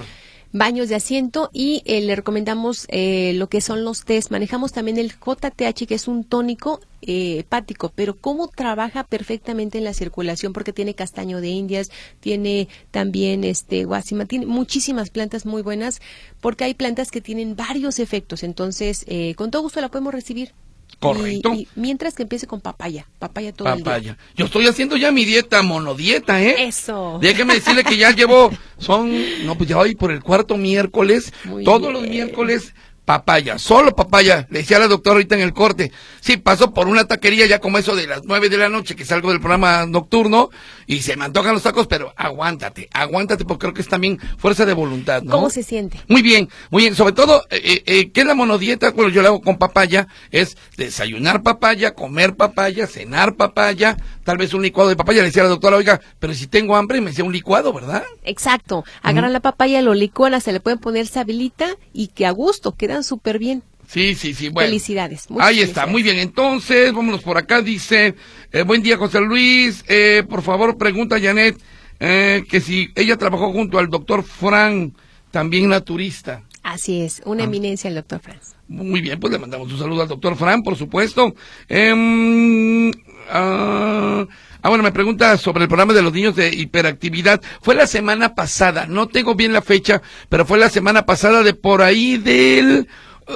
[0.52, 4.30] baños de asiento y eh, le recomendamos eh, lo que son los test.
[4.30, 9.84] Manejamos también el JTH, que es un tónico eh, hepático, pero cómo trabaja perfectamente en
[9.84, 15.62] la circulación porque tiene castaño de indias, tiene también este guasima, tiene muchísimas plantas muy
[15.62, 16.00] buenas
[16.40, 18.42] porque hay plantas que tienen varios efectos.
[18.42, 19.04] Entonces,
[19.36, 20.52] con todo gusto la podemos recibir.
[20.98, 21.54] Correcto.
[21.54, 24.16] Y, mientras que empiece con papaya, papaya todo el día.
[24.34, 26.66] Yo estoy haciendo ya mi dieta monodieta, ¿eh?
[26.66, 27.18] Eso.
[27.20, 29.12] Déjeme decirle que ya llevo, son,
[29.46, 31.32] no, pues ya voy por el cuarto miércoles,
[31.64, 32.74] todos los miércoles
[33.08, 34.46] papaya, solo papaya.
[34.50, 35.90] Le decía a la doctora ahorita en el corte,
[36.20, 39.06] sí, pasó por una taquería ya como eso de las nueve de la noche que
[39.06, 40.50] salgo del programa nocturno
[40.86, 44.66] y se me antojan los tacos, pero aguántate, aguántate porque creo que es también fuerza
[44.66, 45.32] de voluntad, ¿no?
[45.32, 45.98] ¿Cómo se siente?
[46.06, 46.94] Muy bien, muy bien.
[46.94, 48.90] Sobre todo, eh, eh, eh ¿qué es la monodieta?
[48.90, 53.96] Bueno, yo la hago con papaya, es desayunar papaya, comer papaya, cenar papaya,
[54.28, 55.20] tal vez un licuado de papaya.
[55.22, 58.04] Le decía a la doctora, oiga, pero si tengo hambre, me decía un licuado, ¿verdad?
[58.24, 58.84] Exacto.
[59.00, 63.04] Agarran la papaya, lo licuan, se le pueden poner sabilita y que a gusto, quedan
[63.04, 63.62] súper bien.
[63.86, 64.50] Sí, sí, sí.
[64.50, 65.28] Bueno, felicidades.
[65.40, 66.18] Ahí está, muy bien.
[66.18, 67.62] Entonces, vámonos por acá.
[67.62, 68.16] Dice,
[68.52, 69.82] eh, buen día, José Luis.
[69.88, 71.58] Eh, por favor, pregunta a Janet
[71.98, 74.92] eh, que si ella trabajó junto al doctor Fran,
[75.30, 76.42] también naturista.
[76.62, 77.46] Así es, una ah.
[77.46, 78.38] eminencia el doctor Fran.
[78.68, 81.34] Muy bien, pues le mandamos un saludo al doctor Fran, por supuesto.
[81.66, 82.92] Em,
[83.30, 84.26] ah,
[84.62, 87.40] ah, bueno, me pregunta sobre el programa de los niños de hiperactividad.
[87.62, 91.54] Fue la semana pasada, no tengo bien la fecha, pero fue la semana pasada de
[91.54, 92.88] por ahí del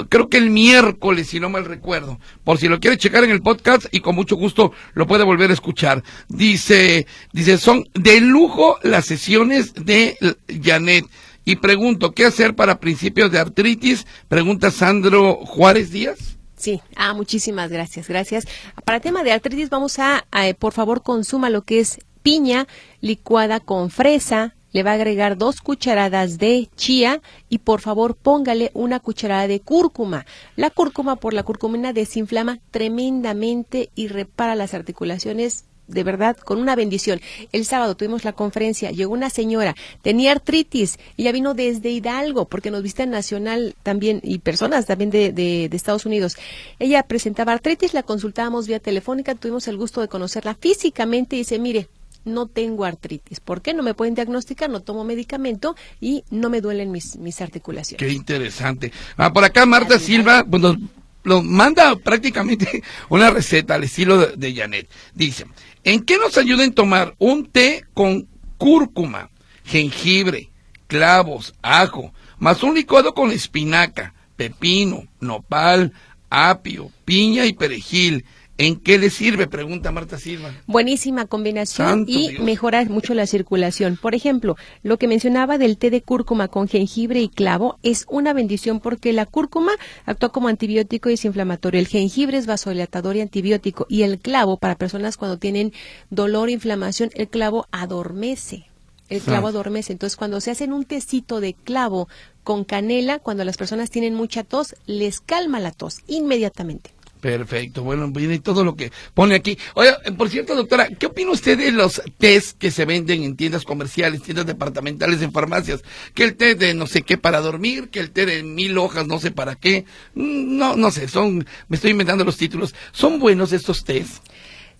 [0.08, 2.18] creo que el miércoles, si no mal recuerdo.
[2.44, 5.50] Por si lo quiere checar en el podcast y con mucho gusto lo puede volver
[5.50, 6.02] a escuchar.
[6.28, 10.16] Dice, dice, son de lujo las sesiones de
[10.62, 11.06] Janet.
[11.44, 14.06] Y pregunto, ¿qué hacer para principios de artritis?
[14.28, 16.38] Pregunta Sandro Juárez Díaz.
[16.62, 18.46] Sí, ah, muchísimas gracias, gracias.
[18.84, 22.68] Para tema de artritis vamos a, a por favor, consuma lo que es piña
[23.00, 28.70] licuada con fresa, le va a agregar dos cucharadas de chía y por favor póngale
[28.74, 30.24] una cucharada de cúrcuma.
[30.54, 36.76] La cúrcuma por la curcumina desinflama tremendamente y repara las articulaciones de verdad con una
[36.76, 37.20] bendición.
[37.52, 42.70] El sábado tuvimos la conferencia, llegó una señora, tenía artritis, ella vino desde Hidalgo, porque
[42.70, 46.36] nos viste en Nacional también, y personas también de, de, de, Estados Unidos.
[46.78, 51.58] Ella presentaba artritis, la consultábamos vía telefónica, tuvimos el gusto de conocerla físicamente y dice,
[51.58, 51.88] mire,
[52.24, 53.40] no tengo artritis.
[53.40, 53.74] ¿Por qué?
[53.74, 58.06] No me pueden diagnosticar, no tomo medicamento y no me duelen mis, mis articulaciones.
[58.06, 58.92] Qué interesante.
[59.16, 60.76] Ah, por acá Marta Silva, pues nos
[61.22, 64.88] lo manda prácticamente una receta al estilo de, Janet.
[65.14, 65.46] Dice,
[65.84, 69.30] ¿en qué nos ayuda en tomar un té con cúrcuma,
[69.64, 70.50] jengibre,
[70.86, 75.92] clavos, ajo, más un licuado con espinaca, pepino, nopal,
[76.30, 78.24] apio, piña y perejil?
[78.62, 79.48] ¿En qué le sirve?
[79.48, 80.52] Pregunta Marta Silva.
[80.68, 82.44] Buenísima combinación Santo y Dios.
[82.44, 83.98] mejora mucho la circulación.
[84.00, 88.32] Por ejemplo, lo que mencionaba del té de cúrcuma con jengibre y clavo es una
[88.32, 89.72] bendición porque la cúrcuma
[90.06, 91.80] actúa como antibiótico y desinflamatorio.
[91.80, 95.72] El jengibre es vasodilatador y antibiótico y el clavo para personas cuando tienen
[96.10, 98.66] dolor e inflamación, el clavo adormece.
[99.08, 99.92] El clavo adormece.
[99.92, 102.08] Entonces, cuando se hacen un tecito de clavo
[102.44, 106.92] con canela, cuando las personas tienen mucha tos, les calma la tos inmediatamente.
[107.22, 109.56] Perfecto, bueno, viene todo lo que pone aquí.
[109.74, 113.64] Oye, por cierto, doctora, ¿qué opina usted de los tés que se venden en tiendas
[113.64, 115.84] comerciales, tiendas departamentales, en farmacias?
[116.14, 119.06] Que el té de no sé qué para dormir, que el té de mil hojas
[119.06, 119.84] no sé para qué.
[120.16, 122.74] No, no sé, son, me estoy inventando los títulos.
[122.90, 124.20] ¿Son buenos estos tés?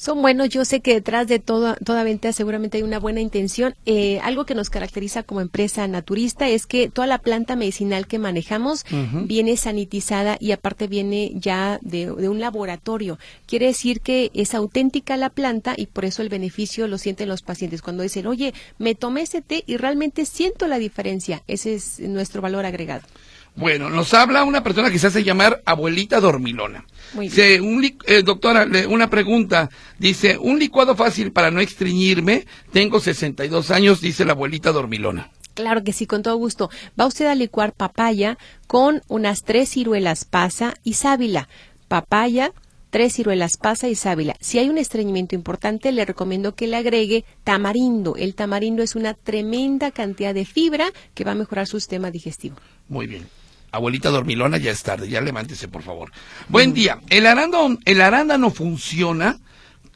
[0.02, 0.48] Son buenos.
[0.48, 3.76] Yo sé que detrás de toda, toda venta seguramente hay una buena intención.
[3.86, 8.18] Eh, algo que nos caracteriza como empresa naturista es que toda la planta medicinal que
[8.18, 9.26] manejamos uh -huh.
[9.28, 13.20] viene sanitizada y aparte viene ya de, de, un laboratorio.
[13.46, 17.42] Quiere decir que es auténtica la planta y por eso el beneficio lo sienten los
[17.42, 17.80] pacientes.
[17.80, 21.44] Cuando dicen, oye, me tomé ese té y realmente siento la diferencia.
[21.46, 23.06] Ese es nuestro valor agregado.
[23.54, 26.86] Bueno, nos habla una persona que se hace llamar abuelita dormilona.
[27.14, 29.68] Un eh, doctora, una pregunta.
[29.98, 32.46] Dice, un licuado fácil para no estreñirme.
[32.72, 35.30] Tengo 62 años, dice la abuelita dormilona.
[35.54, 36.70] Claro que sí, con todo gusto.
[36.98, 41.48] Va usted a licuar papaya con unas tres ciruelas pasa y sábila.
[41.88, 42.52] Papaya,
[42.88, 44.34] tres ciruelas pasa y sábila.
[44.40, 48.16] Si hay un estreñimiento importante, le recomiendo que le agregue tamarindo.
[48.16, 52.56] El tamarindo es una tremenda cantidad de fibra que va a mejorar su sistema digestivo.
[52.88, 53.26] Muy bien.
[53.72, 56.12] Abuelita dormilona, ya es tarde, ya levántese, por favor.
[56.48, 57.00] Buen día.
[57.08, 59.40] El arándano, el arándano funciona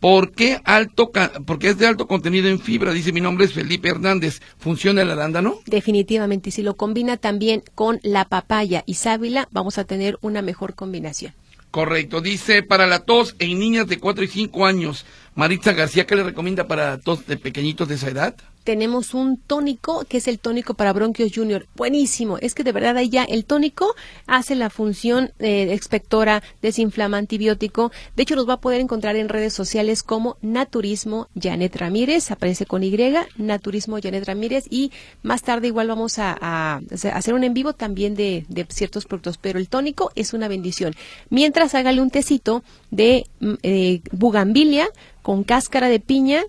[0.00, 1.10] porque alto,
[1.46, 2.92] porque es de alto contenido en fibra.
[2.92, 4.40] Dice mi nombre es Felipe Hernández.
[4.58, 5.58] ¿Funciona el arándano?
[5.66, 6.50] Definitivamente.
[6.50, 11.34] Si lo combina también con la papaya y sábila, vamos a tener una mejor combinación.
[11.70, 12.22] Correcto.
[12.22, 15.04] Dice para la tos en niñas de 4 y 5 años.
[15.34, 18.36] Maritza García, ¿qué le recomienda para tos de pequeñitos de esa edad?
[18.66, 21.68] Tenemos un tónico que es el tónico para bronquios junior.
[21.76, 22.36] Buenísimo.
[22.38, 23.94] Es que de verdad ahí ya el tónico
[24.26, 27.92] hace la función eh, expectora, desinflama, antibiótico.
[28.16, 32.32] De hecho, los va a poder encontrar en redes sociales como Naturismo Janet Ramírez.
[32.32, 32.92] Aparece con Y,
[33.36, 34.64] Naturismo Janet Ramírez.
[34.68, 34.90] Y
[35.22, 36.80] más tarde igual vamos a,
[37.12, 39.38] hacer un en vivo también de, ciertos productos.
[39.38, 40.92] Pero el tónico es una bendición.
[41.30, 43.26] Mientras hágale un tecito de
[43.62, 44.88] eh, bugambilia
[45.22, 46.42] con cáscara de piña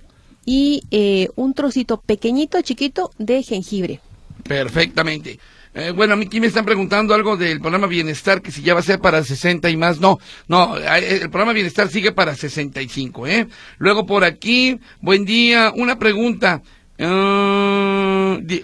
[0.48, 4.00] y eh, un trocito pequeñito, chiquito de jengibre.
[4.48, 5.40] Perfectamente.
[5.74, 8.74] Eh, bueno, a mí aquí me están preguntando algo del programa Bienestar, que si ya
[8.74, 10.00] va a ser para 60 y más.
[10.00, 13.48] No, no, el programa Bienestar sigue para 65, ¿eh?
[13.78, 16.62] Luego por aquí, buen día, una pregunta.
[16.98, 18.07] Uh,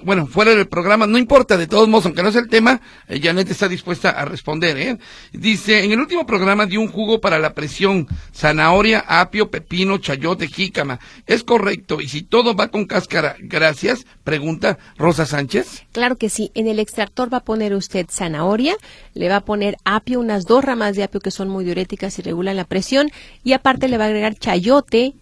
[0.04, 3.20] bueno, fuera del programa, no importa, de todos modos, aunque no es el tema, eh,
[3.22, 4.98] Janet está dispuesta a responder, ¿eh?
[5.32, 10.48] Dice, en el último programa dio un jugo para la presión, zanahoria, apio, pepino, chayote,
[10.48, 11.00] jícama.
[11.26, 12.02] ¿Es correcto?
[12.02, 15.84] Y si todo va con cáscara, gracias, pregunta Rosa Sánchez.
[15.92, 18.76] Claro que sí, en el extractor va a poner usted zanahoria,
[19.14, 22.22] le va a poner apio, unas dos ramas de apio que son muy diuréticas y
[22.22, 23.12] regulan la presión,
[23.44, 25.14] y aparte le va a agregar chayote,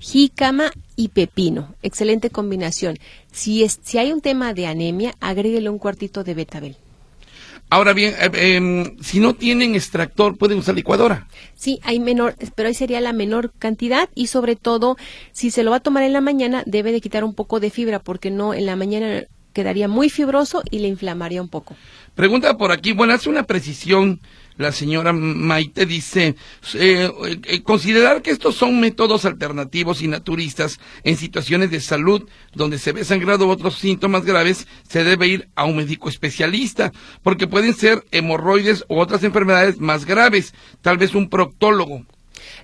[0.00, 1.74] jícama y pepino.
[1.82, 2.98] Excelente combinación.
[3.30, 6.76] Si, es, si hay un tema de anemia, agréguele un cuartito de betabel.
[7.72, 11.28] Ahora bien, eh, eh, si no tienen extractor, pueden usar licuadora.
[11.54, 14.96] Sí, hay menor, pero ahí sería la menor cantidad y sobre todo,
[15.30, 17.70] si se lo va a tomar en la mañana, debe de quitar un poco de
[17.70, 21.76] fibra porque no en la mañana quedaría muy fibroso y le inflamaría un poco.
[22.16, 24.20] Pregunta por aquí, bueno, hace una precisión
[24.60, 26.36] la señora Maite dice,
[26.74, 27.10] eh,
[27.44, 32.92] eh, considerar que estos son métodos alternativos y naturistas en situaciones de salud donde se
[32.92, 36.92] ve sangrado u otros síntomas graves, se debe ir a un médico especialista,
[37.22, 42.04] porque pueden ser hemorroides u otras enfermedades más graves, tal vez un proctólogo.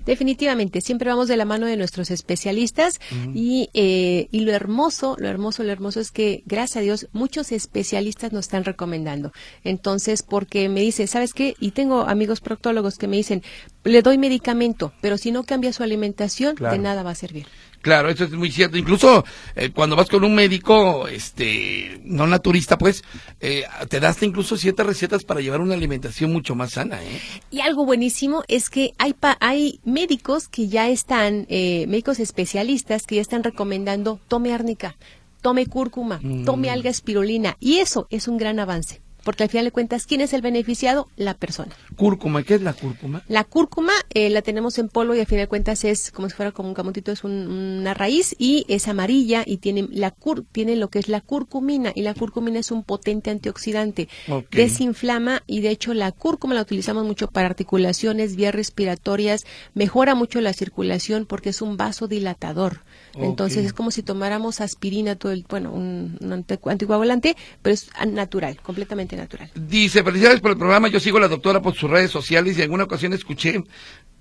[0.07, 3.01] Definitivamente, siempre vamos de la mano de nuestros especialistas
[3.35, 7.51] y, eh, y lo hermoso, lo hermoso, lo hermoso es que, gracias a Dios, muchos
[7.51, 9.33] especialistas nos están recomendando.
[9.65, 11.57] Entonces, porque me dice, ¿sabes qué?
[11.59, 13.43] Y tengo amigos proctólogos que me dicen,
[13.85, 17.47] le doy medicamento, pero si no cambia su alimentación, de nada va a servir.
[17.87, 18.77] Claro, eso es muy cierto.
[18.77, 19.25] Incluso
[19.55, 23.05] eh, cuando vas con un médico, este, no naturista, pues,
[23.39, 27.01] eh, te das incluso ciertas recetas para llevar una alimentación mucho más sana.
[27.01, 27.21] ¿eh?
[27.53, 33.15] Y algo buenísimo es que hay hay médicos que ya están, eh, médicos especialistas que
[33.15, 34.97] ya están recomendando tome árnica,
[35.41, 36.73] tome cúrcuma, tome mm.
[36.73, 40.33] alga espirulina, y eso es un gran avance porque al final de cuentas, ¿quién es
[40.33, 41.09] el beneficiado?
[41.17, 41.75] La persona.
[41.97, 43.25] Cúrcuma, ¿qué es la cúrcuma?
[43.27, 46.37] La cúrcuma eh, la tenemos en polvo y al final de cuentas es como si
[46.37, 50.77] fuera como un camotito, es una raíz y es amarilla y tiene, la cur, tiene
[50.77, 54.09] lo que es la curcumina y la curcumina es un potente antioxidante.
[54.53, 60.41] Desinflama y de hecho la cúrcuma la utilizamos mucho para articulaciones, vías respiratorias, mejora mucho
[60.41, 62.83] la circulación porque es un vasodilatador.
[63.19, 68.61] Entonces es como si tomáramos aspirina todo el, bueno, un, un anticoagulante, pero es natural,
[68.63, 69.51] completamente natural.
[69.55, 72.61] Dice, felicidades por el programa, yo sigo a la doctora por sus redes sociales y
[72.61, 73.63] en alguna ocasión escuché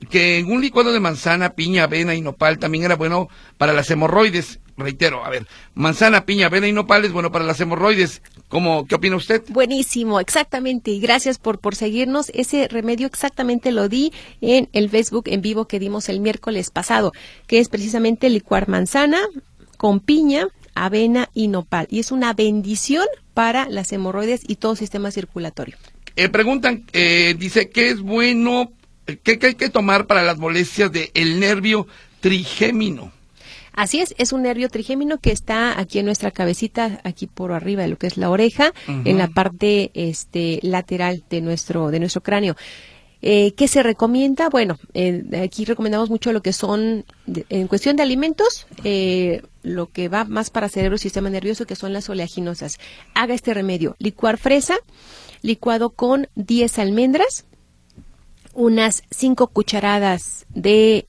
[0.09, 3.27] que en un licuado de manzana, piña, avena y nopal también era bueno
[3.57, 4.59] para las hemorroides.
[4.77, 8.21] Reitero, a ver, manzana, piña, avena y nopal es bueno para las hemorroides.
[8.49, 9.41] ¿Cómo, ¿Qué opina usted?
[9.47, 10.91] Buenísimo, exactamente.
[10.91, 12.29] Y gracias por, por seguirnos.
[12.33, 14.11] Ese remedio exactamente lo di
[14.41, 17.13] en el Facebook en vivo que dimos el miércoles pasado,
[17.47, 19.19] que es precisamente licuar manzana
[19.77, 21.87] con piña, avena y nopal.
[21.89, 25.77] Y es una bendición para las hemorroides y todo sistema circulatorio.
[26.17, 28.71] Eh, preguntan, eh, dice, ¿qué es bueno,
[29.23, 31.87] qué, hay que tomar para las molestias del nervio
[32.19, 33.11] trigémino?
[33.75, 37.81] Así es, es un nervio trigémino que está aquí en nuestra cabecita, aquí por arriba
[37.81, 42.23] de lo que es la oreja, en la parte este, lateral de nuestro, de nuestro
[42.23, 42.55] cráneo.
[43.21, 44.49] Eh, ¿Qué se recomienda?
[44.49, 47.05] Bueno, eh, aquí recomendamos mucho lo que son,
[47.49, 51.75] en cuestión de alimentos, eh, lo que va más para cerebro y sistema nervioso, que
[51.75, 52.77] son las oleaginosas.
[53.13, 53.95] Haga este remedio.
[53.99, 54.77] Licuar fresa,
[55.41, 57.45] licuado con 10 almendras,
[58.53, 61.07] unas 5 cucharadas de,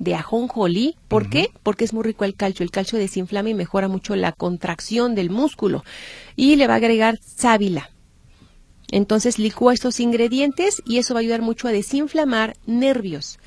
[0.00, 0.96] de ajonjolí.
[1.06, 1.52] ¿Por qué?
[1.62, 2.64] Porque es muy rico el calcio.
[2.64, 5.84] El calcio desinflama y mejora mucho la contracción del músculo.
[6.34, 7.90] Y le va a agregar sábila
[8.90, 13.38] entonces licúa estos ingredientes y eso va a ayudar mucho a desinflamar nervios.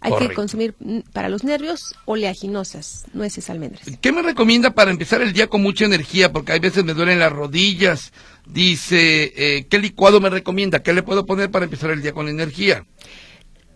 [0.00, 3.86] Hay que consumir mm, para los nervios oleaginosas, nueces, almendras.
[4.00, 6.32] ¿Qué me recomienda para empezar el día con mucha energía?
[6.32, 8.12] Porque hay veces me duelen las rodillas.
[8.46, 10.82] Dice, eh, ¿qué licuado me recomienda?
[10.82, 12.84] ¿Qué le puedo poner para empezar el día con energía?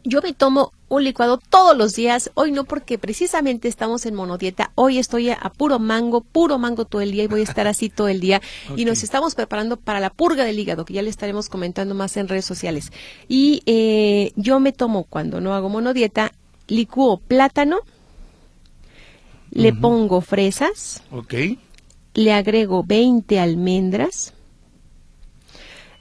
[0.05, 2.31] Yo me tomo un licuado todos los días.
[2.35, 4.73] Hoy no porque precisamente estamos en monodieta.
[4.75, 7.89] Hoy estoy a puro mango, puro mango todo el día y voy a estar así
[7.89, 8.41] todo el día.
[8.77, 12.17] Y nos estamos preparando para la purga del hígado, que ya le estaremos comentando más
[12.17, 12.93] en redes sociales.
[13.29, 16.33] Y eh, yo me tomo, cuando no hago monodieta,
[16.69, 17.81] licuo plátano,
[19.51, 21.03] le pongo fresas,
[22.15, 24.33] le agrego 20 almendras,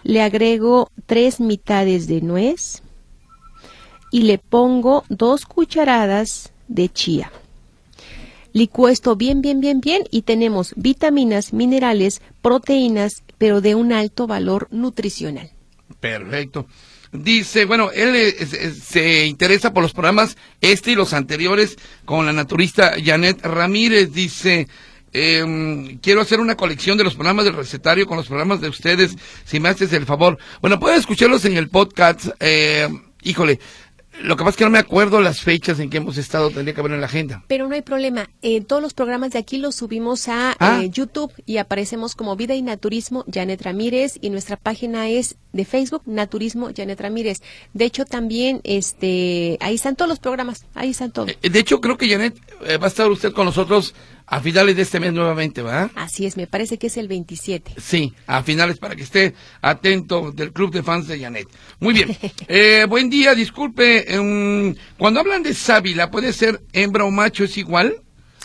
[0.04, 2.84] le agrego tres mitades de nuez,
[4.12, 7.32] y le pongo dos cucharadas de chía.
[8.54, 14.28] Licuo esto bien, bien, bien, bien y tenemos vitaminas, minerales, proteínas, pero de un alto
[14.28, 15.52] valor nutricional.
[16.00, 16.68] Perfecto.
[17.12, 18.36] Dice, bueno, él
[18.84, 24.12] se interesa por los programas este y los anteriores con la naturista Janet Ramírez.
[24.14, 24.68] Dice,
[25.12, 29.16] em, quiero hacer una colección de los programas del recetario con los programas de ustedes,
[29.44, 30.38] si me haces el favor.
[30.62, 32.28] Bueno, pueden escucharlos en el podcast.
[32.40, 32.88] Eh,
[33.24, 33.60] híjole,
[34.22, 36.74] lo que pasa es que no me acuerdo las fechas en que hemos estado, tendría
[36.74, 37.44] que haber en la agenda.
[37.48, 38.30] Pero no hay problema.
[38.42, 40.82] Eh, todos los programas de aquí los subimos a ah.
[40.82, 45.66] eh, YouTube y aparecemos como Vida y Naturismo Janet Ramírez y nuestra página es de
[45.66, 47.42] Facebook Naturismo Janet Ramírez.
[47.74, 51.32] De hecho, también este ahí están todos los programas, ahí están todos.
[51.42, 52.40] Eh, de hecho, creo que Janet
[52.82, 53.96] va a estar usted con nosotros
[54.30, 55.90] a finales de este mes nuevamente, ¿verdad?
[55.96, 57.74] Así es, me parece que es el 27.
[57.78, 61.48] Sí, a finales para que esté atento del club de fans de Janet.
[61.80, 62.16] Muy bien.
[62.48, 64.14] eh, buen día, disculpe.
[64.14, 67.44] Em, cuando hablan de sábila, ¿puede ser hembra o macho?
[67.44, 68.02] ¿Es igual?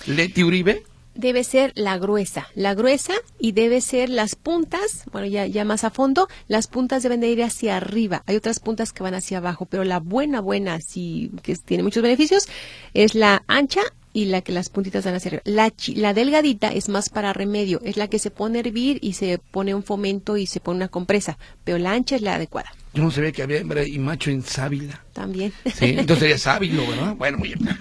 [0.06, 0.82] ¿Leti Uribe?
[1.16, 5.84] debe ser la gruesa, la gruesa y debe ser las puntas, bueno, ya, ya más
[5.84, 8.24] a fondo, las puntas deben de ir hacia arriba.
[8.26, 12.02] Hay otras puntas que van hacia abajo, pero la buena, buena, sí, que tiene muchos
[12.02, 12.48] beneficios,
[12.94, 13.82] es la ancha
[14.14, 17.80] y la que las puntitas van a ser La, la delgadita es más para remedio,
[17.84, 20.76] es la que se pone a hervir y se pone un fomento y se pone
[20.76, 22.72] una compresa, pero la ancha es la adecuada.
[22.94, 25.02] Yo no sabía que había hembra y macho en sábila.
[25.12, 25.52] También.
[25.64, 27.16] Sí, entonces sería sábilo, ¿verdad?
[27.16, 27.76] Bueno, muy bien.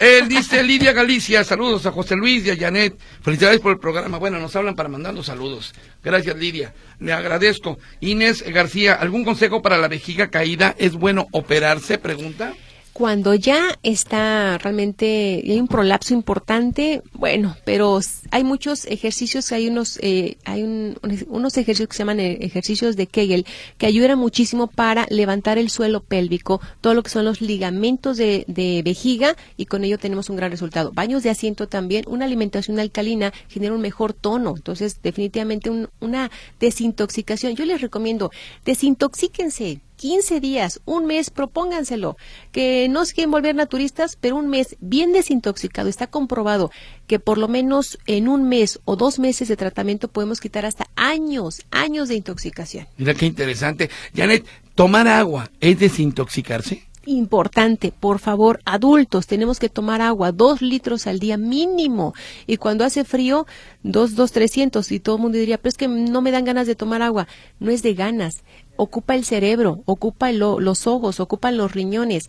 [0.00, 2.98] Él dice Lidia Galicia, saludos a José Luis y a Janet.
[3.22, 4.18] Felicidades por el programa.
[4.18, 5.72] Bueno, nos hablan para mandando saludos.
[6.02, 6.74] Gracias, Lidia.
[6.98, 7.78] Le agradezco.
[8.00, 10.74] Inés García, ¿algún consejo para la vejiga caída?
[10.78, 11.98] ¿Es bueno operarse?
[11.98, 12.52] Pregunta.
[12.96, 19.98] Cuando ya está realmente, hay un prolapso importante, bueno, pero hay muchos ejercicios, hay unos,
[20.00, 23.44] eh, hay unos ejercicios que se llaman eh, ejercicios de Kegel,
[23.76, 28.46] que ayudan muchísimo para levantar el suelo pélvico, todo lo que son los ligamentos de,
[28.48, 30.90] de vejiga, y con ello tenemos un gran resultado.
[30.94, 35.70] Baños de asiento también, una alimentación alcalina genera un mejor tono, entonces definitivamente
[36.00, 36.30] una
[36.60, 37.56] desintoxicación.
[37.56, 38.30] Yo les recomiendo,
[38.64, 42.16] desintoxíquense, 15 días, un mes, propónganselo,
[42.52, 45.88] que no se quieren volver naturistas, pero un mes bien desintoxicado.
[45.88, 46.70] Está comprobado
[47.06, 50.86] que por lo menos en un mes o dos meses de tratamiento podemos quitar hasta
[50.96, 52.86] años, años de intoxicación.
[52.96, 53.90] Mira qué interesante.
[54.14, 54.44] Janet,
[54.74, 56.86] ¿tomar agua es desintoxicarse?
[57.06, 62.14] importante, por favor, adultos, tenemos que tomar agua, dos litros al día mínimo.
[62.46, 63.46] Y cuando hace frío,
[63.82, 64.92] dos, dos, trescientos.
[64.92, 67.26] Y todo el mundo diría, pero es que no me dan ganas de tomar agua.
[67.60, 68.42] No es de ganas,
[68.76, 72.28] ocupa el cerebro, ocupa los ojos, ocupan los riñones.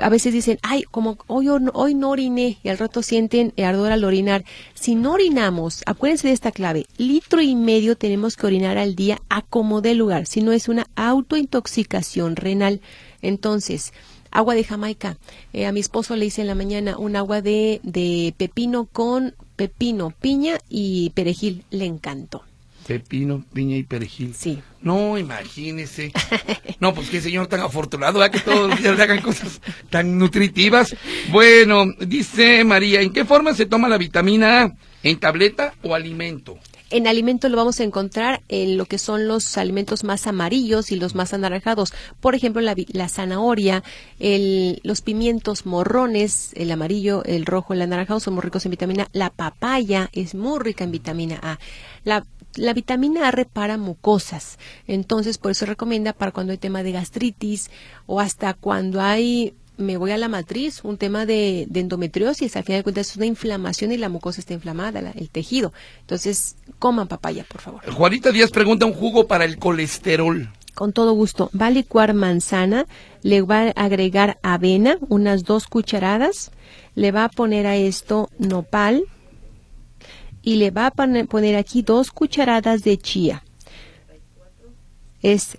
[0.00, 4.04] A veces dicen, ay, como hoy, hoy no oriné y al rato sienten ardor al
[4.04, 4.44] orinar.
[4.74, 9.20] Si no orinamos, acuérdense de esta clave, litro y medio tenemos que orinar al día
[9.28, 12.80] a como lugar, si no es una autointoxicación renal.
[13.22, 13.92] Entonces,
[14.30, 15.16] agua de Jamaica.
[15.52, 19.34] Eh, a mi esposo le hice en la mañana un agua de, de pepino con
[19.56, 21.64] pepino, piña y perejil.
[21.70, 22.42] Le encantó.
[22.88, 24.34] Pepino, piña y perejil.
[24.34, 24.60] Sí.
[24.80, 26.10] No, imagínese.
[26.80, 28.32] No, pues qué señor tan afortunado, ¿verdad?
[28.32, 29.60] que todos los días le hagan cosas
[29.90, 30.96] tan nutritivas.
[31.30, 34.72] Bueno, dice María, ¿en qué forma se toma la vitamina A?
[35.02, 36.56] ¿En tableta o alimento?
[36.90, 40.96] En alimento lo vamos a encontrar en lo que son los alimentos más amarillos y
[40.96, 41.92] los más anaranjados.
[42.20, 43.82] Por ejemplo, la, zanahoria,
[44.18, 49.08] los pimientos morrones, el amarillo, el rojo, el anaranjado son muy ricos en vitamina.
[49.12, 51.58] La papaya es muy rica en vitamina A.
[52.04, 52.24] La
[52.54, 57.70] la vitamina A repara mucosas, entonces por eso recomienda para cuando hay tema de gastritis
[58.06, 62.80] o hasta cuando hay me voy a la matriz, un tema de, endometriosis, al final
[62.80, 65.72] de cuentas es una inflamación y la mucosa está inflamada, el tejido.
[66.00, 67.90] Entonces, coman papaya, por favor.
[67.90, 70.50] Juanita Díaz pregunta un jugo para el colesterol.
[70.74, 71.50] Con todo gusto.
[71.58, 72.86] Va a licuar manzana,
[73.22, 76.50] le va a agregar avena, unas dos cucharadas,
[76.94, 79.04] le va a poner a esto nopal
[80.42, 83.44] y le va a poner aquí dos cucharadas de chía.
[85.22, 85.58] Es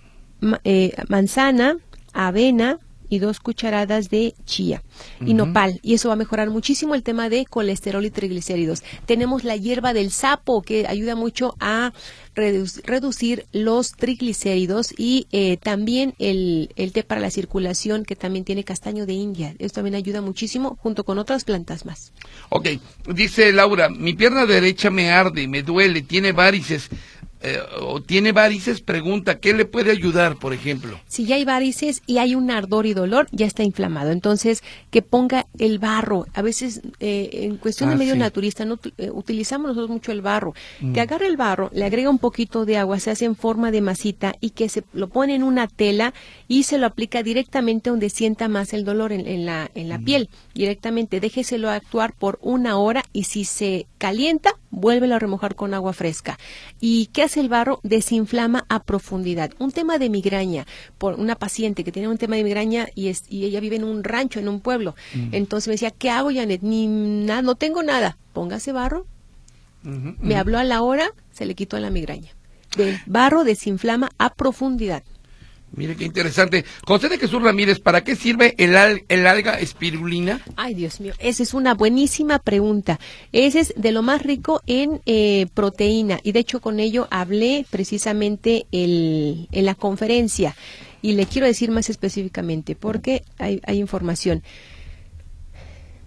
[0.64, 1.78] eh, manzana,
[2.14, 2.80] avena,
[3.10, 4.84] y dos cucharadas de chía
[5.26, 5.80] y nopal.
[5.84, 8.84] Y eso va a mejorar muchísimo el tema de colesterol y triglicéridos.
[9.06, 11.94] Tenemos la hierba del sapo que ayuda mucho a
[12.36, 18.64] reducir los triglicéridos y eh, también el, el, té para la circulación que también tiene
[18.64, 19.56] castaño de India.
[19.60, 22.14] Esto también ayuda muchísimo junto con otras plantas más.
[22.50, 22.68] Ok,
[23.14, 26.90] dice Laura, mi pierna derecha me arde, me duele, tiene varices.
[27.42, 31.00] Eh, o tiene varices, pregunta, ¿qué le puede ayudar, por ejemplo?
[31.08, 34.12] Si ya hay varices y hay un ardor y dolor, ya está inflamado.
[34.12, 34.62] Entonces,
[34.92, 36.26] que ponga el barro.
[36.34, 40.22] A veces, eh, en cuestión de ah, medio naturista, no eh, utilizamos nosotros mucho el
[40.22, 40.54] barro.
[40.82, 40.92] Mm.
[40.92, 43.82] Que agarre el barro, le agrega un poquito de agua, se hace en forma de
[43.82, 46.14] masita y que se lo pone en una tela
[46.50, 50.04] y se lo aplica directamente donde sienta más el dolor en, la, en la mm.
[50.04, 50.30] piel.
[50.54, 55.94] Directamente, déjeselo actuar por una hora y si se calienta, vuélvelo a remojar con agua
[55.94, 56.38] fresca.
[56.80, 57.80] ¿Y qué hace el barro?
[57.84, 59.52] Desinflama a profundidad.
[59.60, 60.66] Un tema de migraña,
[60.98, 63.84] por una paciente que tiene un tema de migraña y, es, y ella vive en
[63.84, 64.96] un rancho, en un pueblo.
[65.14, 65.30] Mm.
[65.34, 66.62] Entonces me decía, ¿qué hago, Janet?
[66.62, 68.18] Ni nada, no tengo nada.
[68.34, 69.06] Póngase barro.
[69.82, 72.32] Me habló a la hora, se le quitó la migraña.
[72.78, 75.04] El barro desinflama a profundidad.
[75.76, 76.66] Mire qué interesante.
[76.86, 78.76] José de Jesús Ramírez, ¿para qué sirve el,
[79.08, 80.42] el, alga espirulina?
[80.56, 83.00] Ay, Dios mío, esa es una buenísima pregunta.
[83.32, 87.66] Ese es de lo más rico en eh, proteína y de hecho con ello hablé
[87.70, 90.56] precisamente el, en la conferencia
[91.02, 94.44] y le quiero decir más específicamente porque hay, hay información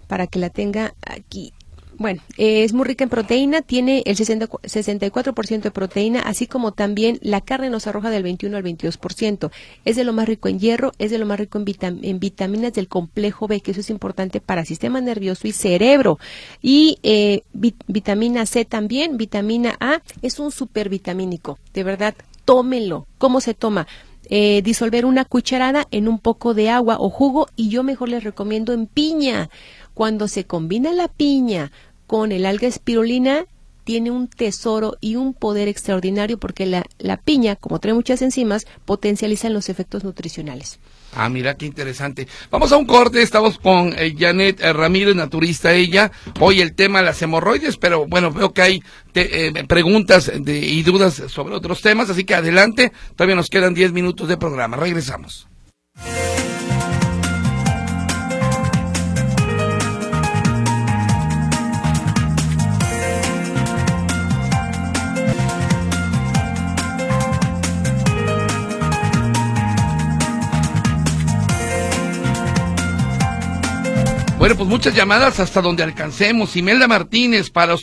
[0.07, 1.53] para que la tenga aquí.
[1.97, 7.19] Bueno, es muy rica en proteína, tiene el 60, 64% de proteína, así como también
[7.21, 9.51] la carne nos arroja del 21 al 22%.
[9.85, 12.87] Es de lo más rico en hierro, es de lo más rico en, vitaminas del
[12.87, 16.17] complejo B, que eso es importante para sistema nervioso y cerebro.
[16.61, 21.59] Y eh, vitamina C también, vitamina A, es un supervitamínico.
[21.73, 22.15] De verdad,
[22.45, 23.07] tómenlo.
[23.17, 23.87] ¿Cómo se toma?
[24.29, 28.23] Eh, disolver una cucharada en un poco de agua o jugo y yo mejor les
[28.23, 29.49] recomiendo en piña
[29.93, 31.71] cuando se combina la piña
[32.07, 33.45] con el alga espirulina,
[33.83, 38.65] tiene un tesoro y un poder extraordinario porque la, la piña, como trae muchas enzimas,
[38.85, 40.79] potencializan los efectos nutricionales.
[41.15, 42.27] Ah, mira qué interesante.
[42.49, 46.11] Vamos a un corte, estamos con eh, Janet eh, Ramírez, naturista ella.
[46.39, 48.83] Hoy el tema de las hemorroides, pero bueno, veo que hay
[49.13, 54.27] eh, preguntas y dudas sobre otros temas, así que adelante, todavía nos quedan 10 minutos
[54.27, 54.77] de programa.
[54.77, 55.47] Regresamos.
[74.43, 76.57] Bueno, pues muchas llamadas hasta donde alcancemos.
[76.57, 77.77] Imelda Martínez para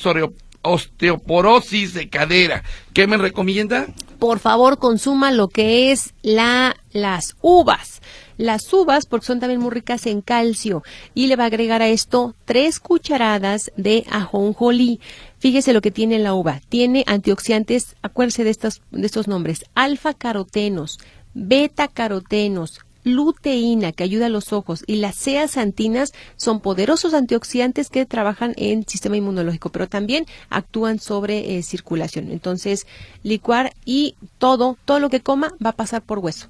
[0.61, 2.63] osteoporosis de cadera.
[2.93, 3.87] ¿Qué me recomienda?
[4.19, 8.03] Por favor, consuma lo que es la, las uvas.
[8.37, 10.83] Las uvas, porque son también muy ricas en calcio,
[11.15, 15.01] y le va a agregar a esto tres cucharadas de ajonjolí.
[15.39, 16.61] Fíjese lo que tiene la uva.
[16.69, 20.99] Tiene antioxidantes, acuérdese de estos, de estos nombres, alfa carotenos,
[21.33, 28.07] beta carotenos, luteína que ayuda a los ojos y las ceasantinas son poderosos antioxidantes que
[28.07, 32.31] trabajan en sistema inmunológico, pero también actúan sobre eh, circulación.
[32.31, 32.87] Entonces,
[33.23, 36.49] licuar y todo, todo lo que coma va a pasar por hueso.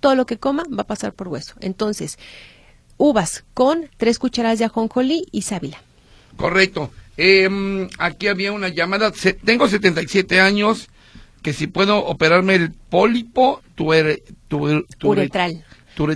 [0.00, 1.54] Todo lo que coma va a pasar por hueso.
[1.60, 2.18] Entonces,
[2.96, 5.82] uvas con tres cucharadas de ajonjolí y sábila.
[6.36, 6.90] Correcto.
[7.16, 9.12] Em, aquí había una llamada.
[9.44, 10.88] tengo 77 años.
[11.42, 14.24] Que si puedo operarme el pólipo tuer,
[15.04, 15.64] uretral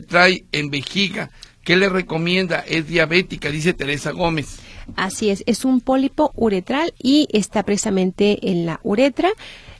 [0.00, 1.30] trae en vejiga.
[1.64, 2.58] ¿Qué le recomienda?
[2.60, 4.58] Es diabética, dice Teresa Gómez.
[4.96, 9.30] Así es, es un pólipo uretral y está precisamente en la uretra.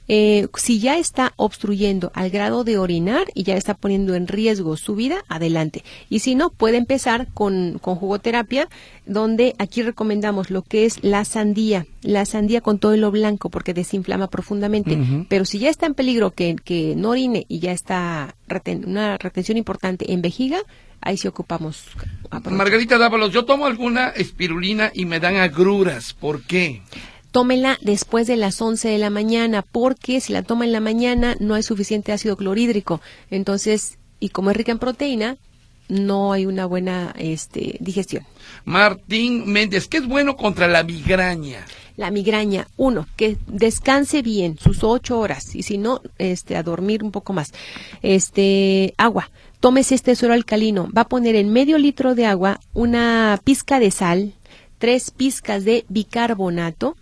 [0.09, 4.77] Eh, si ya está obstruyendo al grado de orinar y ya está poniendo en riesgo
[4.77, 5.85] su vida, adelante.
[6.11, 8.69] Y si no, puede empezar con, con jugoterapia,
[9.07, 13.75] donde aquí recomendamos lo que es la sandía, la sandía con todo lo blanco, porque
[13.75, 14.99] desinflama profundamente.
[15.29, 18.35] Pero si ya está en peligro que, que no orine y ya está
[18.87, 20.59] una retención importante en vejiga,
[21.01, 21.85] ahí sí ocupamos.
[22.51, 26.13] Margarita Dávalos, yo tomo alguna espirulina y me dan agruras.
[26.13, 26.83] ¿Por qué?
[27.33, 31.35] Tómela después de las 11 de la mañana, porque si la toma en la mañana
[31.41, 33.01] no hay suficiente ácido clorhídrico.
[33.31, 35.39] Entonces, y como es rica en proteína,
[35.89, 38.25] no hay una buena este, digestión.
[38.65, 41.67] Martín Méndez, ¿qué es bueno contra la migraña?
[41.97, 47.03] La migraña, uno, que descanse bien sus ocho horas y si no, este, a dormir
[47.03, 47.53] un poco más.
[48.03, 49.31] Este, agua.
[49.61, 50.89] Tómese este suero alcalino.
[50.97, 54.35] Va a poner en medio litro de agua una pizca de sal,
[54.79, 56.97] tres pizcas de bicarbonato,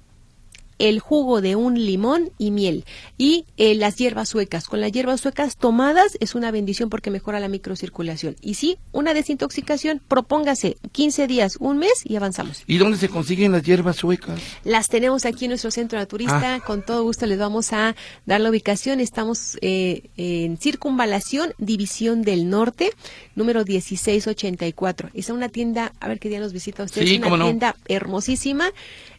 [0.81, 2.85] el jugo de un limón y miel
[3.19, 4.67] y eh, las hierbas suecas.
[4.67, 8.37] Con las hierbas suecas tomadas es una bendición porque mejora la microcirculación.
[8.41, 12.65] Y sí, una desintoxicación, propóngase 15 días, un mes y avanzamos.
[12.67, 14.41] ¿Y dónde se consiguen las hierbas suecas?
[14.65, 16.55] Las tenemos aquí en nuestro centro naturista.
[16.55, 16.61] Ah.
[16.61, 19.01] Con todo gusto les vamos a dar la ubicación.
[19.01, 22.91] Estamos eh, en Circunvalación, División del Norte,
[23.35, 25.11] número 1684.
[25.13, 27.03] Es una tienda, a ver qué día nos visita usted.
[27.03, 28.73] es una tienda hermosísima.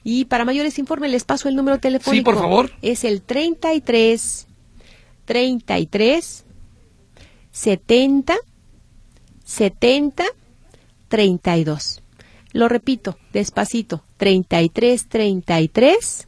[0.03, 2.31] Y para mayores informes les paso el número telefónico.
[2.31, 2.71] Sí, por favor.
[2.81, 4.47] Es el 33
[5.25, 6.45] 33
[7.51, 8.35] 70
[9.45, 10.23] 70
[11.07, 12.01] 32.
[12.53, 14.03] Lo repito, despacito.
[14.17, 16.27] 33 33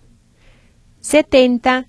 [1.00, 1.88] 70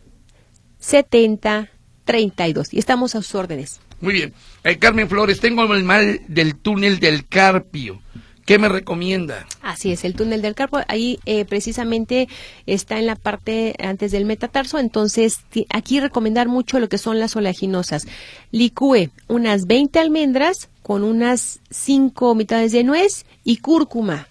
[0.78, 1.70] 70
[2.04, 2.74] 32.
[2.74, 3.80] Y estamos a sus órdenes.
[4.00, 4.34] Muy bien.
[4.64, 8.02] Eh, Carmen Flores, tengo el mal del túnel del Carpio.
[8.44, 9.46] ¿Qué me recomienda?
[9.62, 12.28] Así es, el túnel del carpo, ahí eh, precisamente
[12.66, 15.40] está en la parte antes del metatarso, entonces
[15.70, 18.06] aquí recomendar mucho lo que son las oleaginosas.
[18.50, 24.28] Licúe unas 20 almendras con unas 5 mitades de nuez y cúrcuma.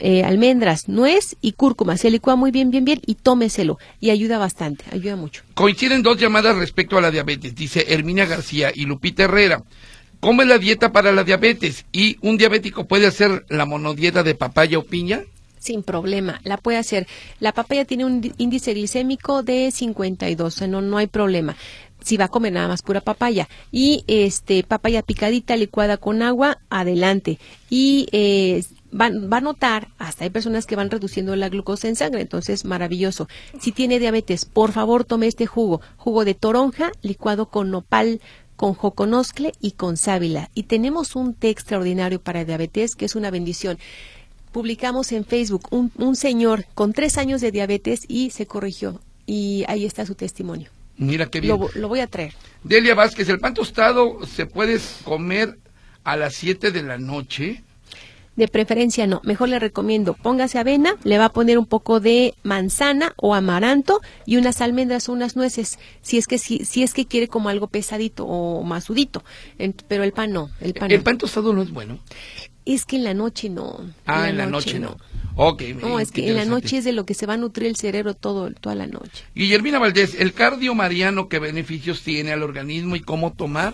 [0.00, 1.96] Eh, almendras, nuez y cúrcuma.
[1.96, 3.78] Se licúa muy bien, bien, bien y tómeselo.
[3.98, 5.42] Y ayuda bastante, ayuda mucho.
[5.54, 9.64] Coinciden dos llamadas respecto a la diabetes, dice Herminia García y Lupita Herrera.
[10.20, 11.84] ¿Cómo es la dieta para la diabetes?
[11.92, 15.22] ¿Y un diabético puede hacer la monodieta de papaya o piña?
[15.60, 17.06] Sin problema, la puede hacer.
[17.40, 21.56] La papaya tiene un índice glicémico de 52, no, no hay problema
[22.00, 26.58] si va a comer nada más pura papaya y este papaya picadita licuada con agua
[26.70, 27.38] adelante
[27.70, 28.64] y eh,
[28.94, 32.64] va, va, a notar hasta hay personas que van reduciendo la glucosa en sangre entonces
[32.64, 33.28] maravilloso
[33.60, 38.20] si tiene diabetes por favor tome este jugo jugo de toronja licuado con nopal
[38.58, 40.50] con joconoscle y con sábila.
[40.52, 43.78] Y tenemos un té extraordinario para diabetes que es una bendición.
[44.50, 49.00] Publicamos en Facebook un, un señor con tres años de diabetes y se corrigió.
[49.26, 50.70] Y ahí está su testimonio.
[50.96, 51.56] Mira qué bien.
[51.56, 52.34] Lo, lo voy a traer.
[52.64, 55.56] Delia Vázquez, ¿el pan tostado se puede comer
[56.02, 57.62] a las 7 de la noche?
[58.38, 59.20] De preferencia no.
[59.24, 64.00] Mejor le recomiendo, póngase avena, le va a poner un poco de manzana o amaranto
[64.26, 67.48] y unas almendras o unas nueces, si es que si, si es que quiere como
[67.48, 69.24] algo pesadito o masudito.
[69.88, 70.90] pero el pan no, el pan.
[70.90, 71.98] El pan tostado no es bueno.
[72.64, 73.80] Es que en la noche no.
[74.06, 74.98] Ah, en la, noche, no.
[75.34, 75.62] Ok.
[75.80, 77.76] No, es que en la noche es de lo que se va a nutrir el
[77.76, 79.24] cerebro todo, toda la noche.
[79.34, 83.72] Guillermina Valdés, ¿el cardio mariano qué beneficios tiene al organismo y cómo tomar?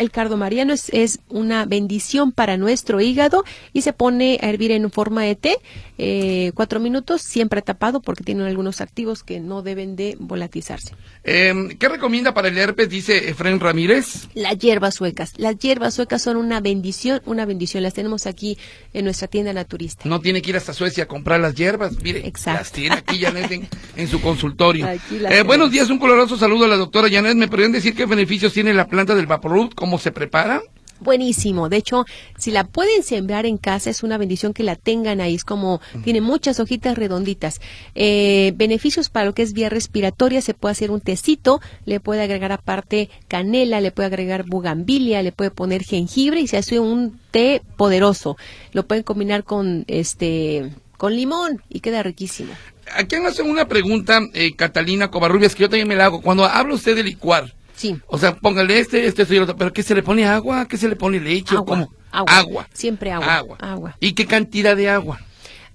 [0.00, 3.44] El cardo mariano es, es una bendición para nuestro hígado
[3.74, 5.56] y se pone a hervir en forma de té,
[5.98, 10.94] eh, cuatro minutos, siempre tapado porque tiene algunos activos que no deben de volatizarse.
[11.22, 12.88] Eh, ¿Qué recomienda para el herpes?
[12.88, 14.26] Dice Efraín Ramírez.
[14.32, 15.34] Las hierbas suecas.
[15.36, 17.82] Las hierbas suecas son una bendición, una bendición.
[17.82, 18.56] Las tenemos aquí
[18.94, 20.08] en nuestra tienda naturista.
[20.08, 22.02] No tiene que ir hasta Suecia a comprar las hierbas.
[22.02, 22.60] Mire, Exacto.
[22.60, 24.88] las tiene aquí Janet en, en su consultorio.
[25.30, 27.36] Eh, buenos días, un coloroso saludo a la doctora Janet.
[27.36, 29.74] ¿Me podrían decir qué beneficios tiene la planta del Vaporub?
[29.90, 30.62] ¿Cómo se prepara?
[31.00, 31.68] Buenísimo.
[31.68, 32.04] De hecho,
[32.38, 35.34] si la pueden sembrar en casa, es una bendición que la tengan ahí.
[35.34, 37.60] Es como, tiene muchas hojitas redonditas.
[37.96, 42.22] Eh, beneficios para lo que es vía respiratoria, se puede hacer un tecito, le puede
[42.22, 47.18] agregar aparte canela, le puede agregar bugambilia, le puede poner jengibre y se hace un
[47.32, 48.36] té poderoso.
[48.70, 52.52] Lo pueden combinar con, este, con limón y queda riquísimo.
[52.94, 56.22] Aquí me hacen una pregunta, eh, Catalina Covarrubias, que yo también me la hago.
[56.22, 57.96] Cuando habla usted de licuar, Sí.
[58.08, 60.66] o sea, póngale este, este, este y otro, pero ¿qué se le pone agua?
[60.68, 61.54] ¿Qué se le pone leche?
[61.54, 61.92] ¿O Agua, cómo?
[62.12, 62.68] agua.
[62.74, 63.56] Siempre agua, Agua.
[63.60, 63.96] agua.
[64.00, 65.18] ¿Y qué cantidad de agua?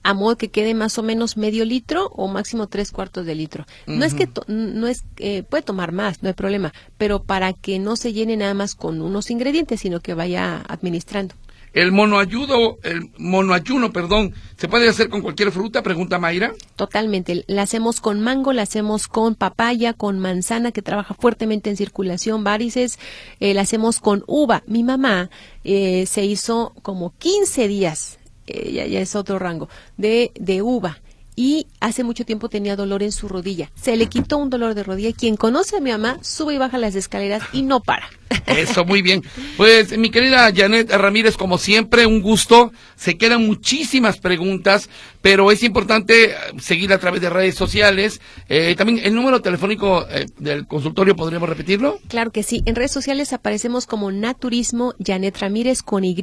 [0.08, 3.66] a modo que quede más o menos medio litro o máximo tres cuartos de litro.
[3.88, 7.54] No es que to- no es eh, puede tomar más, no hay problema, pero para
[7.54, 11.34] que no se llene nada más con unos ingredientes, sino que vaya administrando.
[11.76, 15.84] El monoayudo, el monoayuno, perdón, ¿se puede hacer con cualquier fruta?
[15.84, 16.54] Pregunta Mayra.
[16.78, 17.44] Totalmente.
[17.48, 22.46] La hacemos con mango, la hacemos con papaya, con manzana que trabaja fuertemente en circulación,
[22.46, 22.98] varices,
[23.42, 24.64] eh, la hacemos con uva.
[24.68, 25.30] Mi mamá
[25.66, 29.68] eh, se hizo como 15 días, eh, ya, ya es otro rango,
[29.98, 31.02] de, de uva.
[31.36, 33.72] Y hace mucho tiempo tenía dolor en su rodilla.
[33.76, 35.12] Se le quitó un dolor de rodilla.
[35.12, 38.10] Quien conoce a mi mamá sube y baja las escaleras y no para.
[38.48, 39.24] Eso, muy bien.
[39.58, 42.72] Pues, mi querida Janet Ramírez, como siempre, un gusto.
[42.96, 44.90] Se quedan muchísimas preguntas,
[45.22, 48.22] pero es importante eh, seguir a través de redes sociales.
[48.48, 52.00] Eh, también el número telefónico eh, del consultorio, ¿podríamos repetirlo?
[52.08, 52.64] Claro que sí.
[52.66, 56.16] En redes sociales aparecemos como Naturismo Janet Ramírez con Y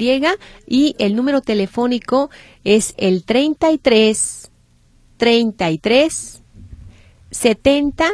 [0.66, 2.30] y el número telefónico
[2.64, 4.51] es el 33
[5.22, 6.42] 33
[7.30, 8.10] 70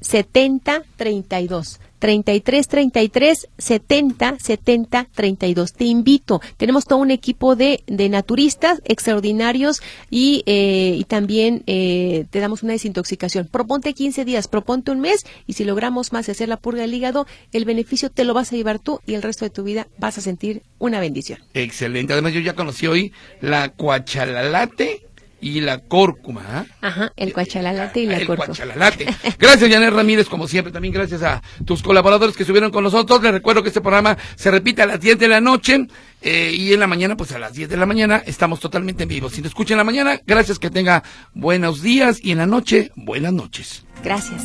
[0.00, 1.80] 70 32.
[1.98, 5.72] 33 33 70 70 32.
[5.72, 6.40] Te invito.
[6.56, 12.62] Tenemos todo un equipo de, de naturistas extraordinarios y, eh, y también eh, te damos
[12.62, 13.48] una desintoxicación.
[13.48, 17.26] Proponte 15 días, proponte un mes y si logramos más hacer la purga del hígado,
[17.50, 20.16] el beneficio te lo vas a llevar tú y el resto de tu vida vas
[20.16, 21.40] a sentir una bendición.
[21.54, 22.12] Excelente.
[22.12, 25.06] Además, yo ya conocí hoy la cuachalalate
[25.40, 26.42] y la córcuma.
[26.48, 26.64] ¿ah?
[26.80, 28.46] Ajá, el cuachalalate y la El corco.
[28.46, 29.06] cuachalalate.
[29.38, 30.72] Gracias, Janet Ramírez, como siempre.
[30.72, 33.22] También gracias a tus colaboradores que estuvieron con nosotros.
[33.22, 35.86] Les recuerdo que este programa se repite a las 10 de la noche
[36.22, 39.08] eh, y en la mañana, pues a las 10 de la mañana, estamos totalmente en
[39.08, 39.28] vivo.
[39.28, 41.02] Si te escuchan en la mañana, gracias que tenga
[41.34, 43.84] buenos días y en la noche, buenas noches.
[44.02, 44.42] Gracias.